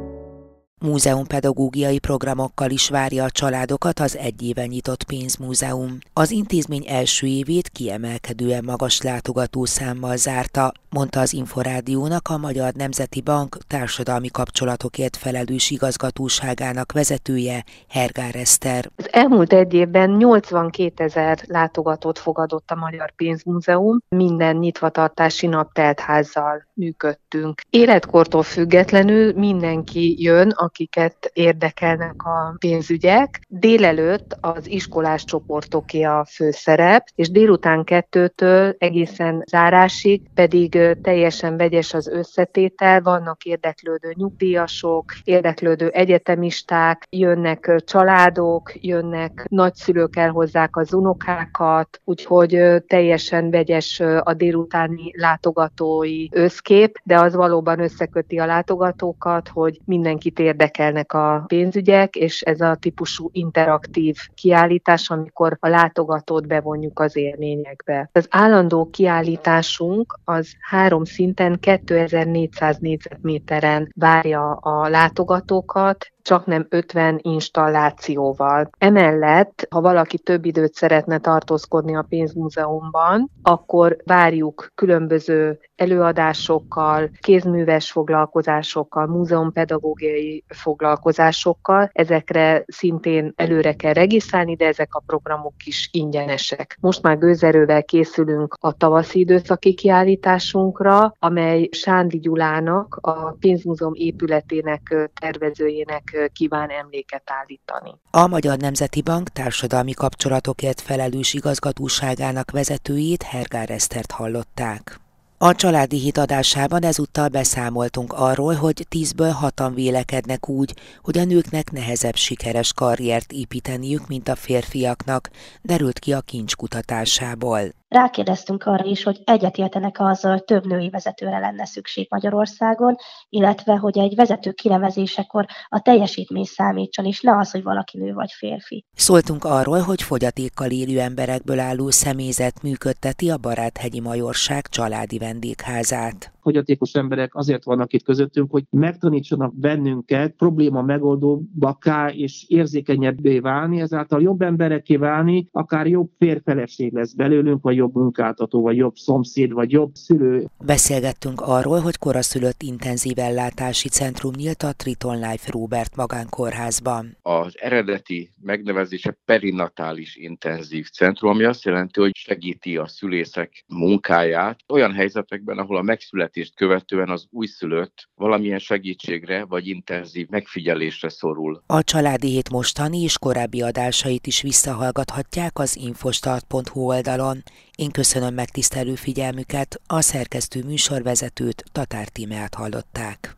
Múzeumpedagógiai 0.80 1.98
programokkal 1.98 2.70
is 2.70 2.88
várja 2.88 3.24
a 3.24 3.30
családokat 3.30 4.00
az 4.00 4.16
egy 4.16 4.42
éve 4.42 4.66
nyitott 4.66 5.04
pénzmúzeum. 5.04 5.98
Az 6.12 6.30
intézmény 6.30 6.84
első 6.88 7.26
évét 7.26 7.68
kiemelkedően 7.68 8.64
magas 8.64 9.02
látogatószámmal 9.02 10.16
zárta, 10.16 10.72
mondta 10.90 11.20
az 11.20 11.32
Inforádiónak 11.32 12.28
a 12.28 12.36
Magyar 12.36 12.72
Nemzeti 12.72 13.20
Bank 13.20 13.56
társadalmi 13.66 14.28
kapcsolatokért 14.28 15.16
felelős 15.16 15.70
igazgatóságának 15.70 16.92
vezetője 16.92 17.64
Hergár 17.88 18.34
Eszter. 18.34 18.90
Az 18.96 19.08
elmúlt 19.12 19.52
egy 19.52 19.74
évben 19.74 20.10
82 20.10 21.04
ezer 21.04 21.38
látogatót 21.46 22.18
fogadott 22.18 22.70
a 22.70 22.74
Magyar 22.74 23.12
Pénzmúzeum, 23.12 23.98
minden 24.08 24.56
nyitvatartási 24.56 25.46
nap 25.46 25.72
teltházzal 25.72 26.66
működtünk. 26.74 27.60
Életkortól 27.70 28.42
függetlenül 28.42 29.32
mindenki 29.32 30.22
jön, 30.22 30.50
akiket 30.68 31.30
érdekelnek 31.32 32.22
a 32.24 32.54
pénzügyek. 32.58 33.40
Délelőtt 33.48 34.36
az 34.40 34.70
iskolás 34.70 35.24
csoportoké 35.24 36.02
a 36.02 36.26
főszerep, 36.30 37.06
és 37.14 37.30
délután 37.30 37.84
kettőtől 37.84 38.74
egészen 38.78 39.42
zárásig 39.46 40.22
pedig 40.34 40.78
teljesen 41.02 41.56
vegyes 41.56 41.94
az 41.94 42.08
összetétel, 42.08 43.00
vannak 43.00 43.44
érdeklődő 43.44 44.12
nyugdíjasok, 44.14 45.04
érdeklődő 45.24 45.88
egyetemisták, 45.88 47.06
jönnek 47.10 47.82
családok, 47.84 48.72
jönnek 48.74 49.44
nagyszülők 49.48 50.16
elhozzák 50.16 50.76
az 50.76 50.94
unokákat, 50.94 52.00
úgyhogy 52.04 52.60
teljesen 52.86 53.50
vegyes 53.50 54.00
a 54.00 54.34
délutáni 54.34 55.12
látogatói 55.16 56.26
összkép, 56.30 57.00
de 57.04 57.20
az 57.20 57.34
valóban 57.34 57.80
összeköti 57.80 58.38
a 58.38 58.46
látogatókat, 58.46 59.48
hogy 59.48 59.80
mindenkit 59.84 60.38
érdekelnek 60.58 61.12
a 61.12 61.44
pénzügyek, 61.46 62.16
és 62.16 62.40
ez 62.40 62.60
a 62.60 62.76
típusú 62.80 63.28
interaktív 63.32 64.16
kiállítás, 64.34 65.10
amikor 65.10 65.56
a 65.60 65.68
látogatót 65.68 66.46
bevonjuk 66.46 67.00
az 67.00 67.16
élményekbe. 67.16 68.10
Az 68.12 68.26
állandó 68.30 68.90
kiállításunk 68.90 70.18
az 70.24 70.52
három 70.60 71.04
szinten 71.04 71.58
2400 71.60 72.78
négyzetméteren 72.78 73.92
várja 73.94 74.50
a 74.50 74.88
látogatókat, 74.88 76.12
csak 76.28 76.46
nem 76.46 76.66
50 76.68 77.18
installációval. 77.22 78.70
Emellett, 78.78 79.66
ha 79.70 79.80
valaki 79.80 80.18
több 80.18 80.44
időt 80.44 80.74
szeretne 80.74 81.18
tartózkodni 81.18 81.96
a 81.96 82.06
pénzmúzeumban, 82.08 83.30
akkor 83.42 83.96
várjuk 84.04 84.70
különböző 84.74 85.58
előadásokkal, 85.76 87.10
kézműves 87.20 87.90
foglalkozásokkal, 87.90 89.06
múzeumpedagógiai 89.06 90.44
foglalkozásokkal. 90.48 91.90
Ezekre 91.92 92.64
szintén 92.66 93.32
előre 93.36 93.72
kell 93.72 93.92
regisztrálni, 93.92 94.54
de 94.54 94.66
ezek 94.66 94.94
a 94.94 95.02
programok 95.06 95.54
is 95.64 95.88
ingyenesek. 95.92 96.76
Most 96.80 97.02
már 97.02 97.18
gőzerővel 97.18 97.84
készülünk 97.84 98.54
a 98.60 98.72
tavaszi 98.72 99.18
időszaki 99.18 99.74
kiállításunkra, 99.74 101.14
amely 101.18 101.68
Sándi 101.70 102.18
Gyulának, 102.18 102.98
a 103.00 103.36
pénzmúzeum 103.40 103.94
épületének 103.94 105.10
tervezőjének 105.20 106.17
kíván 106.32 106.70
emléket 106.70 107.22
állítani. 107.24 107.94
A 108.10 108.26
Magyar 108.26 108.56
Nemzeti 108.56 109.02
Bank 109.02 109.28
társadalmi 109.28 109.92
kapcsolatokért 109.92 110.80
felelős 110.80 111.34
igazgatóságának 111.34 112.50
vezetőjét 112.50 113.22
Hergár 113.22 113.70
Esztert 113.70 114.10
hallották. 114.10 115.00
A 115.40 115.54
családi 115.54 115.98
hit 115.98 116.18
adásában 116.18 116.82
ezúttal 116.82 117.28
beszámoltunk 117.28 118.12
arról, 118.12 118.54
hogy 118.54 118.86
tízből 118.88 119.30
hatan 119.30 119.74
vélekednek 119.74 120.48
úgy, 120.48 120.74
hogy 121.02 121.18
a 121.18 121.24
nőknek 121.24 121.70
nehezebb 121.70 122.14
sikeres 122.14 122.72
karriert 122.72 123.32
építeniük, 123.32 124.06
mint 124.06 124.28
a 124.28 124.34
férfiaknak, 124.34 125.30
derült 125.62 125.98
ki 125.98 126.12
a 126.12 126.20
kincs 126.20 126.56
kutatásából. 126.56 127.60
Rákérdeztünk 127.88 128.64
arra 128.64 128.84
is, 128.84 129.02
hogy 129.02 129.20
egyetértenek 129.24 130.00
azzal, 130.00 130.32
hogy 130.32 130.44
több 130.44 130.66
női 130.66 130.90
vezetőre 130.90 131.38
lenne 131.38 131.64
szükség 131.64 132.06
Magyarországon, 132.10 132.96
illetve 133.28 133.76
hogy 133.76 133.98
egy 133.98 134.14
vezető 134.14 134.52
kinevezésekor 134.52 135.46
a 135.68 135.80
teljesítmény 135.80 136.44
számítson, 136.44 137.04
és 137.04 137.20
ne 137.20 137.36
az, 137.36 137.50
hogy 137.50 137.62
valaki 137.62 137.98
nő 137.98 138.12
vagy 138.12 138.32
férfi. 138.32 138.84
Szóltunk 138.94 139.44
arról, 139.44 139.80
hogy 139.80 140.02
fogyatékkal 140.02 140.70
élő 140.70 141.00
emberekből 141.00 141.60
álló 141.60 141.90
személyzet 141.90 142.62
működteti 142.62 143.30
a 143.30 143.36
Baráthegyi 143.36 144.00
Majorság 144.00 144.66
családi 144.66 145.18
vendégházát 145.18 146.32
fogyatékos 146.48 146.92
emberek 146.92 147.34
azért 147.34 147.64
vannak 147.64 147.92
itt 147.92 148.02
közöttünk, 148.02 148.50
hogy 148.50 148.64
megtanítsanak 148.70 149.54
bennünket 149.54 150.34
probléma 150.36 150.82
megoldóbbakká 150.82 152.08
és 152.08 152.44
érzékenyebbé 152.46 153.38
válni, 153.38 153.80
ezáltal 153.80 154.22
jobb 154.22 154.42
embereké 154.42 154.96
válni, 154.96 155.48
akár 155.52 155.86
jobb 155.86 156.10
férfeleség 156.18 156.92
lesz 156.92 157.12
belőlünk, 157.12 157.62
vagy 157.62 157.76
jobb 157.76 157.94
munkáltató, 157.94 158.62
vagy 158.62 158.76
jobb 158.76 158.94
szomszéd, 158.94 159.52
vagy 159.52 159.70
jobb 159.70 159.94
szülő. 159.94 160.46
Beszélgettünk 160.64 161.40
arról, 161.40 161.78
hogy 161.78 161.98
koraszülött 161.98 162.62
intenzív 162.62 163.18
ellátási 163.18 163.88
centrum 163.88 164.32
nyílt 164.36 164.62
a 164.62 164.72
Triton 164.72 165.16
Life 165.16 165.50
Robert 165.52 165.96
magánkórházban. 165.96 167.16
Az 167.22 167.54
eredeti 167.60 168.30
megnevezése 168.42 169.18
perinatális 169.24 170.16
intenzív 170.16 170.86
centrum, 170.88 171.30
ami 171.30 171.44
azt 171.44 171.64
jelenti, 171.64 172.00
hogy 172.00 172.14
segíti 172.14 172.76
a 172.76 172.86
szülészek 172.86 173.64
munkáját 173.66 174.58
olyan 174.68 174.92
helyzetekben, 174.92 175.58
ahol 175.58 175.76
a 175.76 175.82
megszületés 175.82 176.37
születést 176.38 176.56
követően 176.56 177.08
az 177.08 177.26
újszülött 177.30 178.08
valamilyen 178.14 178.58
segítségre 178.58 179.44
vagy 179.44 179.66
intenzív 179.66 180.28
megfigyelésre 180.28 181.08
szorul. 181.08 181.62
A 181.66 181.82
Családi 181.82 182.28
Hét 182.28 182.50
mostani 182.50 183.02
és 183.02 183.18
korábbi 183.18 183.62
adásait 183.62 184.26
is 184.26 184.42
visszahallgathatják 184.42 185.58
az 185.58 185.76
infostart.hu 185.76 186.80
oldalon. 186.80 187.42
Én 187.76 187.90
köszönöm 187.90 188.34
megtisztelő 188.34 188.94
figyelmüket, 188.94 189.80
a 189.86 190.00
szerkesztő 190.00 190.62
műsorvezetőt, 190.64 191.64
Tatár 191.72 192.08
Tímeát 192.08 192.54
hallották. 192.54 193.37